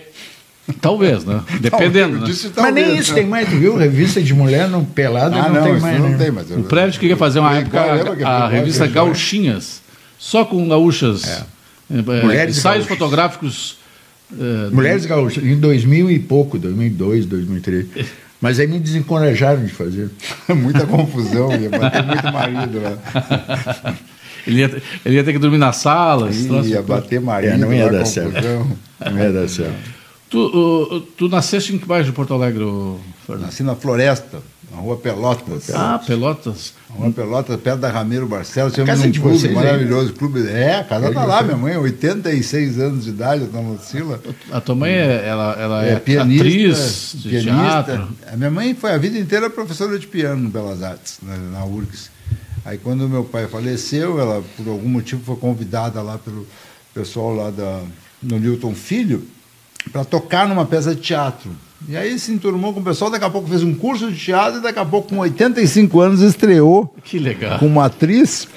[0.80, 1.42] Talvez, né?
[1.60, 2.18] Dependendo.
[2.18, 2.26] Né?
[2.26, 3.20] Talvez, mas nem isso né?
[3.20, 3.76] tem mais, viu?
[3.76, 6.00] Revista de mulher não, pelada ah, não, não, tem mais.
[6.00, 6.16] Não né?
[6.18, 6.50] tem mais.
[6.50, 9.80] O Prédio queria fazer uma época a, a revista Gauchinhas,
[10.18, 11.24] só com gaúchas.
[11.24, 11.44] É.
[11.88, 12.98] É, Mulheres ensaios gaúchas.
[12.98, 13.78] fotográficos.
[14.32, 15.08] É, Mulheres do...
[15.08, 17.86] gaúchas, em 2000 e pouco, 2002, 2003.
[18.40, 20.10] Mas aí me desencorajaram de fazer.
[20.50, 23.94] Muita confusão, ia bater muito marido lá.
[24.46, 26.30] Ele ia, ele ia ter que dormir na sala.
[26.64, 28.76] Ia bater marido, é, não ia dar certo.
[29.00, 29.95] Não ia dar certo.
[30.28, 32.64] Tu, uh, tu nasceste em que bairro de Porto Alegre,
[33.24, 33.46] Fernando?
[33.46, 35.70] Nasci na Floresta, na rua Pelotas.
[35.72, 36.74] Ah, Pelotas.
[36.90, 38.72] Na rua Pelotas, perto da Ramiro Barcelos.
[38.72, 40.12] Tinha um clube vocês, maravilhoso.
[40.14, 44.20] Clube, é, a casa está lá, minha mãe, 86 anos de idade, a dona Lucila.
[44.50, 47.84] A tua mãe, é, ela, ela é, é pianista, atriz de pianista.
[47.84, 48.08] teatro?
[48.32, 51.64] A minha mãe foi a vida inteira professora de piano no Belas Artes, na, na
[51.64, 52.10] URGS.
[52.64, 56.44] Aí quando meu pai faleceu, ela, por algum motivo, foi convidada lá pelo
[56.92, 57.80] pessoal lá da,
[58.20, 59.22] no Newton Filho,
[59.92, 61.50] para tocar numa peça de teatro.
[61.88, 64.58] E aí se enturmou com o pessoal, daqui a pouco fez um curso de teatro
[64.58, 67.58] e daqui a pouco, com 85 anos, estreou que legal.
[67.58, 68.48] com uma atriz.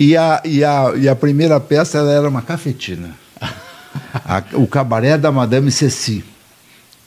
[0.00, 3.10] E a, e a, e a primeira peça ela era uma cafetina.
[4.14, 6.24] a, o cabaré da Madame Ceci.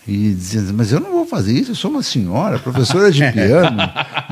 [0.08, 3.78] E dizendo, mas eu não vou fazer isso, eu sou uma senhora, professora de piano,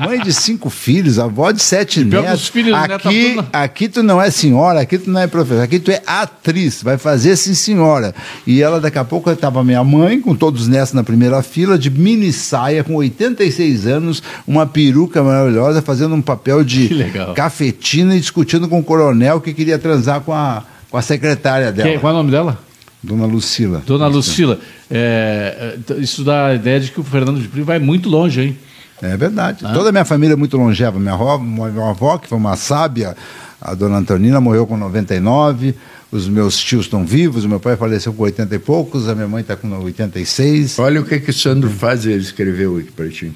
[0.00, 2.48] mãe de cinco filhos, avó de sete netos.
[2.48, 5.78] Filhos, aqui, né, tá aqui tu não é senhora, aqui tu não é professora, aqui
[5.78, 8.12] tu é atriz, vai fazer sim senhora.
[8.44, 11.78] E ela daqui a pouco estava minha mãe, com todos os netos na primeira fila,
[11.78, 16.90] de mini saia, com 86 anos, uma peruca maravilhosa, fazendo um papel de
[17.36, 21.90] cafetina e discutindo com o coronel que queria transar com a, com a secretária dela.
[22.00, 22.69] qual é o nome dela?
[23.02, 23.82] Dona Lucila.
[23.86, 24.58] Dona Lucila.
[24.90, 28.40] É, é, isso dá a ideia de que o Fernando de Primo vai muito longe,
[28.40, 28.58] hein?
[29.02, 29.64] É verdade.
[29.64, 29.72] Ah.
[29.72, 30.98] Toda a minha família é muito longeva.
[30.98, 33.16] Minha avó, minha avó, que foi uma sábia,
[33.60, 35.74] a dona Antonina, morreu com 99.
[36.12, 39.28] Os meus tios estão vivos, o meu pai faleceu com 80 e poucos, a minha
[39.28, 40.78] mãe está com 86.
[40.80, 43.32] Olha o que, que o Sandro faz, ele escreveu aqui para ti.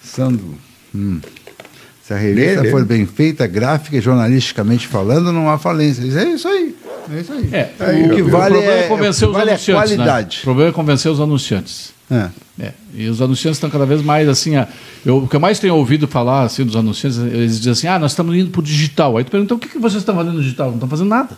[0.00, 0.54] Sandro.
[0.94, 1.20] Hum.
[2.06, 6.02] Se a revista for bem feita, gráfica e jornalisticamente falando, não há falência.
[6.02, 6.75] É isso aí.
[7.10, 7.50] É isso aí.
[7.52, 7.72] É,
[8.06, 9.90] o que vale é, é convencer os vale anunciantes.
[9.90, 9.96] Né?
[9.96, 10.36] qualidade.
[10.36, 10.40] Né?
[10.40, 11.94] O problema é convencer os anunciantes.
[12.10, 12.28] É.
[12.60, 12.72] é.
[12.94, 14.56] E os anunciantes estão cada vez mais assim.
[14.56, 14.68] A,
[15.04, 17.98] eu, o que eu mais tenho ouvido falar assim, dos anunciantes, eles dizem assim: ah,
[17.98, 19.16] nós estamos indo para o digital.
[19.16, 20.68] Aí tu pergunta: o que, que vocês estão fazendo no digital?
[20.68, 21.30] Não estão fazendo nada.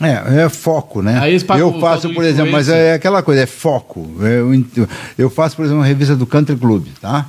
[0.00, 1.20] É, é foco, né?
[1.56, 4.10] eu faço, por exemplo, mas é aquela coisa, é foco.
[4.20, 7.26] Eu, eu faço, por exemplo, uma revista do Country Club, tá?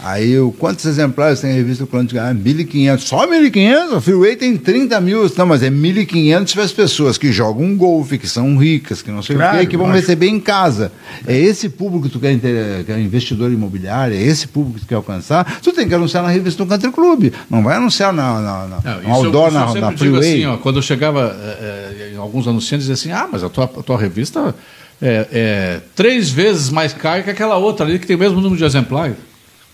[0.00, 2.98] Aí, eu, quantos exemplares tem a revista Clã Ah, 1.500.
[3.00, 3.96] Só 1.500?
[3.96, 5.30] O Freeway tem 30 mil.
[5.36, 9.22] Não, mas é 1.500 para as pessoas que jogam golfe, que são ricas, que não
[9.22, 10.92] sei claro, o quê, que vão receber em casa.
[11.26, 14.88] É esse público que tu quer, que é investidor imobiliário, é esse público que tu
[14.88, 15.58] quer alcançar.
[15.60, 17.32] Tu tem que anunciar na revista do Country Club.
[17.50, 20.20] Não vai anunciar na, na, na, não, no outdoor, na, na Freeway.
[20.20, 23.64] Assim, ó, quando eu chegava é, em alguns anunciantes, dizia assim, ah, mas a tua,
[23.64, 24.54] a tua revista
[25.02, 28.56] é, é três vezes mais cara que aquela outra ali, que tem o mesmo número
[28.56, 29.16] de exemplares.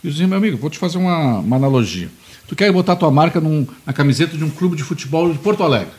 [0.04, 2.10] E eu dizia, meu amigo, vou te fazer uma, uma analogia.
[2.46, 5.62] Tu quer botar tua marca num, na camiseta de um clube de futebol de Porto
[5.62, 5.94] Alegre.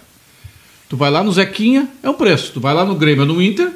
[0.87, 2.51] Tu vai lá no Zequinha, é um preço.
[2.53, 3.71] Tu vai lá no Grêmio, no Inter,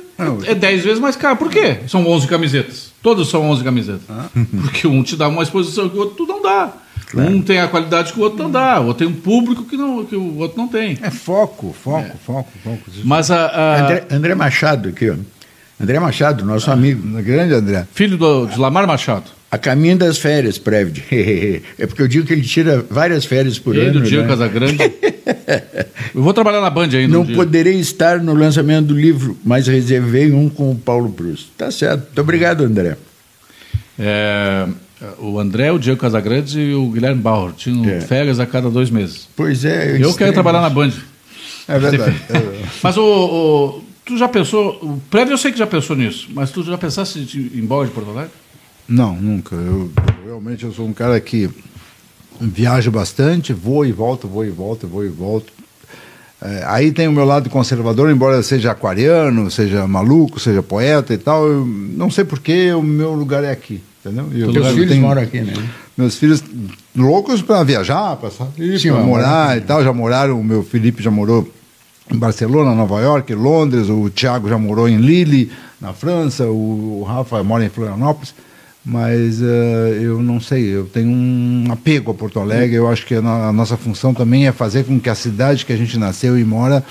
[0.45, 1.35] é 10 vezes mais caro.
[1.35, 1.79] Por quê?
[1.87, 2.91] São 11 camisetas.
[3.01, 4.03] Todos são 11 camisetas.
[4.07, 4.29] Ah.
[4.61, 6.73] Porque um te dá uma exposição que o outro tu não dá.
[7.07, 7.31] Claro.
[7.31, 8.79] Um tem a qualidade que o outro não dá.
[8.79, 10.99] O outro tem um público que, não, que o outro não tem.
[11.01, 12.13] É foco, foco, é.
[12.23, 12.83] foco, foco.
[13.03, 13.81] Mas a, a...
[13.83, 15.15] André, André, Machado aqui, ó.
[15.81, 17.01] André Machado, nosso ah, amigo.
[17.23, 17.87] Grande André.
[17.93, 19.38] Filho do, de Lamar Machado.
[19.51, 21.03] A caminho das férias, Prevd.
[21.79, 23.99] é porque eu digo que ele tira várias férias por ele ano.
[23.99, 24.29] do Diego né?
[24.29, 24.77] Casagrande.
[26.13, 27.07] eu vou trabalhar na Band ainda.
[27.07, 31.47] Não um poderei estar no lançamento do livro, mas reservei um com o Paulo Proust.
[31.57, 32.05] Tá certo.
[32.05, 32.95] Muito obrigado, André.
[33.97, 34.67] É,
[35.17, 38.01] o André, o Diego Casagrande e o Guilherme Bauer tinham é.
[38.01, 39.27] férias a cada dois meses.
[39.35, 39.95] Pois é.
[39.95, 40.91] Eu, eu quero trabalhar na Band.
[41.67, 42.15] É verdade.
[42.83, 46.51] mas o, o, tu já pensou, o Prévio eu sei que já pensou nisso, mas
[46.51, 48.31] tu já pensaste em ir embora de Porto Alegre?
[48.89, 49.55] Não, nunca.
[49.55, 51.49] Eu, eu, realmente eu sou um cara que
[52.41, 55.53] viaja bastante, vou e volto, vou e volto, vou e volto.
[56.41, 61.17] É, aí tem o meu lado conservador, embora seja aquariano, seja maluco, seja poeta e
[61.17, 61.45] tal.
[61.45, 63.81] Eu não sei porquê, o meu lugar é aqui.
[64.03, 64.29] Entendeu?
[64.33, 65.53] Eu, Teus filhos tenho, moram aqui, né?
[65.97, 66.41] Meus filhos
[66.95, 68.29] loucos para viajar, para
[69.03, 69.83] morar e tal.
[69.83, 71.51] Já moraram, o meu Felipe já morou
[72.09, 77.43] em Barcelona, Nova York, Londres, o Thiago já morou em Lille, na França, o Rafa
[77.43, 78.33] mora em Florianópolis.
[78.89, 79.45] Mas uh,
[80.01, 83.53] eu não sei, eu tenho um apego a Porto Alegre, eu acho que a, a,
[83.53, 86.83] nossa função também é fazer com que a cidade que a gente nasceu e mora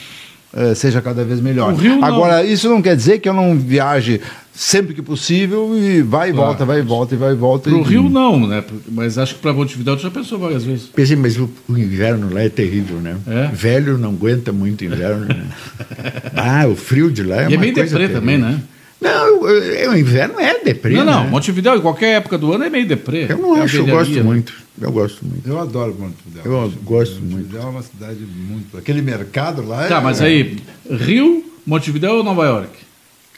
[0.53, 1.75] uh, seja cada vez melhor.
[2.01, 4.21] Agora, isso não quer dizer que eu não viaje
[4.55, 6.49] sempre que possível e vai e claro.
[6.49, 7.69] volta, vai e volta e vai e volta.
[7.69, 8.63] Para o Rio não, né?
[8.89, 10.87] Mas acho que para Montevidéu já pensou várias vezes.
[10.87, 13.17] Pensei, mas o, o, inverno lá é terrível, né?
[13.27, 13.51] É?
[13.53, 15.27] Velho não aguenta muito inverno.
[15.27, 15.47] Né?
[16.37, 18.61] ah, o frio de lá é e é uma é meio deprê também, né?
[19.01, 20.95] Não, o inverno é deprê.
[20.95, 21.31] Não, não, né?
[21.31, 23.27] Montevidéu, em qualquer época do ano, é meio deprê.
[23.29, 24.23] Eu não é acho, eu gosto né?
[24.23, 24.53] muito.
[24.81, 25.49] Eu gosto muito.
[25.49, 26.43] Eu adoro Montevidéu.
[26.45, 27.37] Eu gosto Montevidéu muito.
[27.37, 28.77] Montevidéu é uma cidade muito.
[28.77, 30.01] Aquele mercado lá Tá, é...
[30.01, 30.57] mas aí,
[30.91, 32.88] Rio, Montevidéu ou Nova York?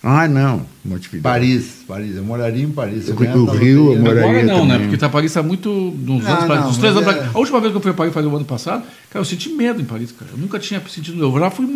[0.03, 0.65] Ah, não.
[0.85, 1.23] Montevidéu.
[1.23, 2.17] Paris, Paris.
[2.17, 3.09] Eu moraria em Paris.
[3.09, 4.61] O, o Rio, eu moraria Agora não, né?
[4.61, 4.67] também.
[4.69, 4.79] né?
[4.79, 5.71] Porque tá, Paris está muito...
[5.71, 7.31] Uns anos, não, uns três anos é...
[7.35, 9.51] A última vez que eu fui a Paris foi o ano passado, cara, eu senti
[9.51, 10.31] medo em Paris, cara.
[10.33, 11.23] Eu nunca tinha sentido...
[11.23, 11.67] Eu já fui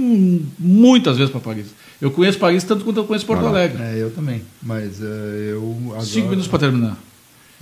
[0.58, 1.66] muitas vezes para Paris.
[2.00, 3.82] Eu conheço Paris tanto quanto eu conheço Porto Alegre.
[3.82, 4.42] É, eu também.
[4.62, 6.06] Mas uh, eu adoro...
[6.06, 6.96] Cinco minutos para terminar.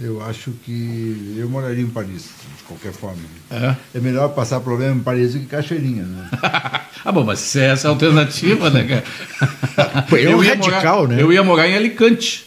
[0.02, 3.22] Eu acho que eu moraria em Paris, de qualquer forma.
[3.48, 6.28] É, é melhor passar problema em Paris do que Cachoeirinha, né?
[7.04, 10.20] ah, bom, mas se é essa a alternativa, né, cara?
[10.20, 11.22] É um radical, morar, né?
[11.22, 12.46] Eu ia morar em Alicante.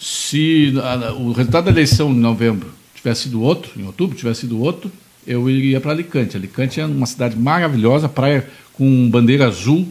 [0.00, 4.58] Se a, o resultado da eleição em novembro tivesse sido outro, em outubro tivesse sido
[4.58, 4.90] outro,
[5.26, 6.38] eu iria para Alicante.
[6.38, 9.86] Alicante é uma cidade maravilhosa, praia com bandeira azul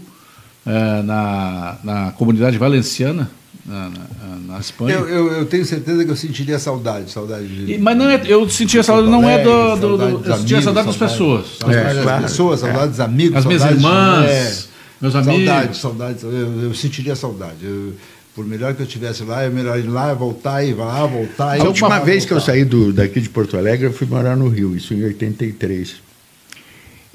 [0.66, 3.30] é, na, na comunidade valenciana,
[3.68, 4.96] na, na, na Espanha.
[4.96, 8.22] Eu, eu, eu, tenho certeza que eu sentiria saudade, saudade de, e, Mas não é,
[8.26, 11.46] eu sentia saudade, não é do, do, do eu sentia saudade das pessoas.
[11.68, 14.64] É, das claro, pessoas, saudade dos amigos, as minhas irmãs, é,
[15.02, 15.46] meus amigos.
[15.46, 17.58] Saudade, saudade, eu, eu sentiria saudade.
[17.62, 17.94] Eu,
[18.34, 21.60] por melhor que eu estivesse lá, é melhor ir lá, voltar e lá, voltar.
[21.60, 22.28] A última vez voltar.
[22.28, 25.04] que eu saí do, daqui de Porto Alegre, eu fui morar no Rio, isso em
[25.04, 25.96] 83.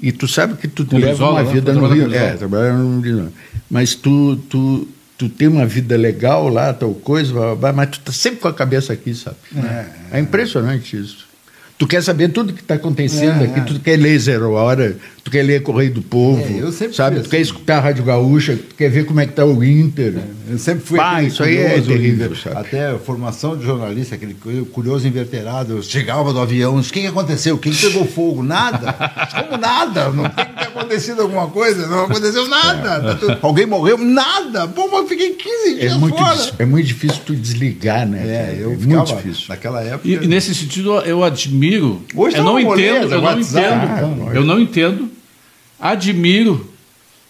[0.01, 2.13] E tu sabe que tu, tu leva uma vida no Rio.
[2.13, 3.31] É, trabalhar no Rio.
[3.71, 4.85] Mas tu, tu,
[5.17, 7.33] tu tem uma vida legal lá, tal coisa,
[7.75, 9.37] mas tu tá sempre com a cabeça aqui, sabe?
[10.11, 11.32] É, é impressionante isso.
[11.77, 13.63] Tu quer saber tudo que está acontecendo é, aqui, é.
[13.63, 17.15] tu quer ler Zero Hora, tu quer ler Correio do Povo, é, sabe?
[17.15, 17.29] Tu assim.
[17.29, 20.13] quer escutar a Rádio Gaúcha, tu quer ver como é que está o Inter.
[20.17, 22.57] É, eu sempre fui Pá, isso aí é terrível, sabe?
[22.57, 24.35] Até a formação de jornalista, aquele
[24.71, 27.57] curioso inverterado, eu chegava do avião, o que aconteceu?
[27.57, 28.43] Quem pegou fogo?
[28.43, 28.93] Nada.
[29.33, 30.09] Como nada?
[30.09, 33.15] Não tem que ter acontecido alguma coisa, não aconteceu nada.
[33.15, 33.97] Tá Alguém morreu?
[33.97, 34.67] Nada.
[34.67, 36.51] Pô, mas eu fiquei 15 dias é muito fora.
[36.59, 38.21] É muito difícil tu desligar, né?
[38.25, 39.45] É, eu é ficava, muito difícil.
[39.49, 40.07] Naquela época...
[40.07, 42.01] E, e nesse sentido, eu admiro admiro.
[42.15, 44.33] Hoje eu não entendo, eu não entendo.
[44.33, 45.09] Eu não entendo.
[45.79, 46.73] Admiro.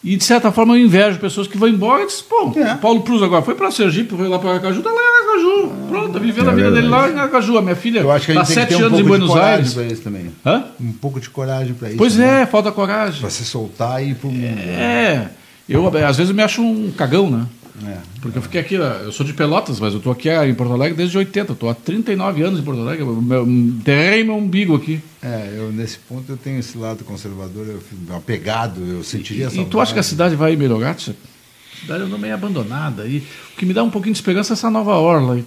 [0.04, 2.76] E, de certa forma, eu invejo pessoas que vão embora e dizem, pô, é.
[2.76, 5.72] Paulo Cruz agora foi para Sergipe, foi lá para Aracaju, tá lá em Aracaju.
[5.88, 7.58] Pronto, tá vivendo é a vida dele lá em Aracaju.
[7.58, 9.78] A minha filha está sete um anos em Buenos Aires.
[9.78, 10.30] Isso também.
[10.46, 10.66] Hã?
[10.80, 11.98] Um pouco de coragem para isso.
[11.98, 12.42] Pois né?
[12.42, 13.22] é, falta coragem.
[13.22, 14.60] Para se soltar e ir para o mundo.
[14.60, 15.30] É.
[15.70, 17.46] Eu, às vezes, eu me acho um cagão, né?
[17.86, 20.74] É, Porque eu fiquei aqui, eu sou de Pelotas, mas eu estou aqui em Porto
[20.74, 23.06] Alegre desde 80, estou há 39 anos em Porto Alegre,
[23.48, 25.02] enterrei meu umbigo aqui.
[25.22, 29.58] É, eu nesse ponto eu tenho esse lado conservador, eu apegado, eu sentiria essa.
[29.60, 30.92] E tu acha que a cidade vai melhorar?
[30.92, 33.06] A cidade andou meio abandonada.
[33.08, 35.44] E o que me dá um pouquinho de esperança é essa nova orla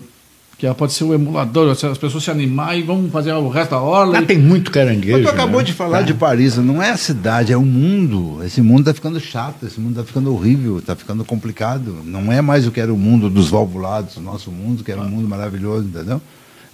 [0.58, 3.72] que ela pode ser o emulador, as pessoas se animar e vão fazer o resto
[3.72, 4.18] da orla.
[4.18, 4.26] Ah, e...
[4.26, 5.18] tem muito caranguejo.
[5.18, 5.66] Mas tu acabou né?
[5.66, 6.02] de falar é.
[6.02, 8.42] de Paris, não é a cidade, é o mundo.
[8.42, 11.98] Esse mundo está ficando chato, esse mundo está ficando horrível, está ficando complicado.
[12.04, 15.02] Não é mais o que era o mundo dos valvulados, o nosso mundo, que era
[15.02, 16.22] um mundo maravilhoso, entendeu?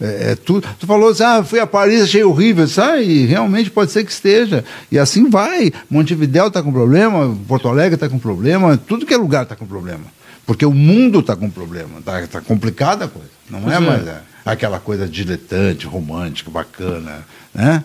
[0.00, 2.68] É, é, tu, tu falou assim, ah, fui a Paris, achei horrível.
[2.68, 4.64] Sai, realmente pode ser que esteja.
[4.92, 5.72] E assim vai.
[5.90, 9.66] Montevidéu está com problema, Porto Alegre está com problema, tudo que é lugar está com
[9.66, 10.04] problema.
[10.46, 13.41] Porque o mundo está com problema, está tá complicada a coisa.
[13.60, 17.84] Não é, é mais é, aquela coisa diletante, romântica, bacana, né?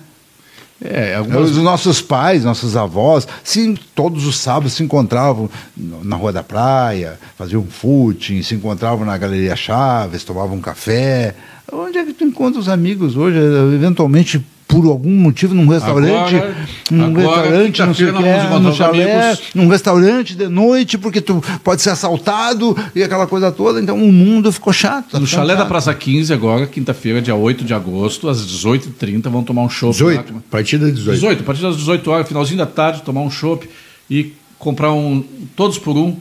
[0.80, 1.51] É, algumas...
[1.51, 7.20] Os nossos pais, nossos avós, sim, todos os sábados se encontravam na Rua da Praia,
[7.36, 11.36] faziam footing, se encontravam na Galeria Chaves, tomavam um café.
[11.72, 13.38] Onde é que tu encontra os amigos hoje?
[13.74, 16.55] Eventualmente por algum motivo num restaurante, agora,
[16.91, 21.22] num agora, restaurante, não sei o que, é, no chalé, num restaurante de noite, porque
[21.22, 25.11] tu pode ser assaltado e aquela coisa toda, então o mundo ficou chato.
[25.11, 25.63] Tá no chalé chato.
[25.63, 29.93] da Praça 15 agora, quinta-feira, dia 8 de agosto, às 18h30, vão tomar um chopp.
[29.93, 31.15] 18, a partir das 18.
[31.15, 33.70] 18, a partir das 18 horas, finalzinho da tarde, tomar um chopp
[34.09, 35.24] e comprar um,
[35.55, 36.18] todos por um,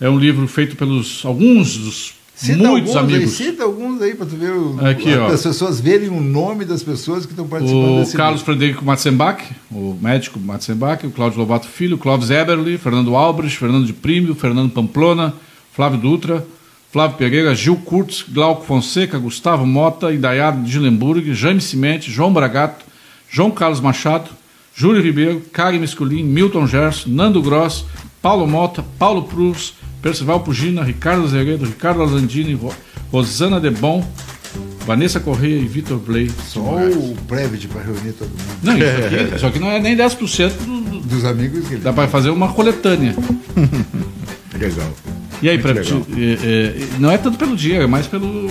[0.00, 3.40] é um livro feito pelos alguns dos Cita Muitos amigos.
[3.40, 6.84] Aí, cita alguns aí para tu ver o, Aqui, as pessoas verem o nome das
[6.84, 8.42] pessoas que estão participando o desse Carlos.
[8.42, 13.84] Frederico Matzenbach, o médico Matzenbach, o Cláudio Lobato Filho, o Clóvis Eberly, Fernando Albrecht, Fernando
[13.84, 15.34] de Prímio, Fernando Pamplona,
[15.72, 16.46] Flávio Dutra,
[16.92, 22.84] Flávio Pereira, Gil Kurtz, Glauco Fonseca, Gustavo Mota, Idaiado de Gilemburg, Jaime Cimente, João Bragato,
[23.28, 24.30] João Carlos Machado,
[24.76, 27.84] Júlio Ribeiro, Karen Mesculin, Milton Gerson, Nando Gross,
[28.22, 32.58] Paulo Mota, Paulo Prus, Percival Pugina, Ricardo Azeredo, Ricardo Azandini,
[33.10, 34.04] Rosana Debon,
[34.86, 36.30] Vanessa Correia e Vitor Blay.
[36.46, 38.58] Só o Previt para reunir todo mundo.
[38.62, 42.08] Não, isso aqui, isso aqui não é nem 10% do, dos amigos que Dá para
[42.08, 43.14] fazer uma coletânea.
[44.58, 44.90] legal.
[45.42, 48.50] E aí, Previt, é, é, não é tanto pelo dia, é mais pelo.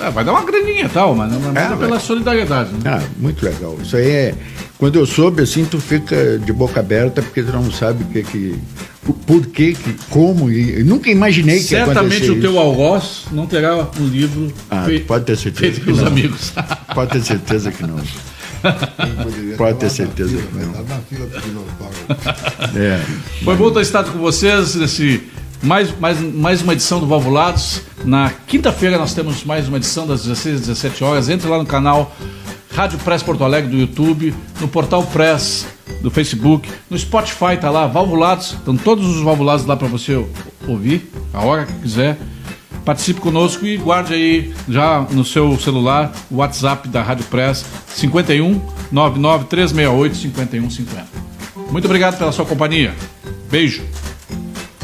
[0.00, 2.70] É, vai dar uma graninha e tal, mas não é, é pela solidariedade.
[2.74, 2.80] Né?
[2.86, 3.76] Ah, muito legal.
[3.82, 4.34] Isso aí é.
[4.78, 8.22] Quando eu soube assim, tu fica de boca aberta porque tu não sabe o que
[8.22, 8.58] que
[9.12, 9.76] por que,
[10.10, 15.06] como, e nunca imaginei que Certamente o teu algoz não terá um livro ah, feito,
[15.06, 16.52] pode ter certeza feito pelos amigos.
[16.94, 17.96] Pode ter certeza que não.
[19.56, 21.64] Pode ter certeza que não.
[22.74, 23.00] É.
[23.44, 25.22] Foi bom ter estado com vocês nesse
[25.62, 27.82] mais, mais, mais uma edição do Valvulados.
[28.04, 31.28] Na quinta-feira nós temos mais uma edição das 16 às 17 horas.
[31.28, 32.14] Entre lá no canal
[32.78, 35.66] Rádio Press Porto Alegre do YouTube, no portal Press
[36.00, 40.24] do Facebook, no Spotify tá lá, Valvulados, estão todos os valvulados lá para você
[40.64, 42.16] ouvir, a hora que quiser.
[42.84, 48.60] Participe conosco e guarde aí já no seu celular o WhatsApp da Rádio Press 51
[48.92, 51.06] 99 368 5150.
[51.72, 52.94] Muito obrigado pela sua companhia.
[53.50, 53.82] Beijo.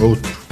[0.00, 0.43] Outro.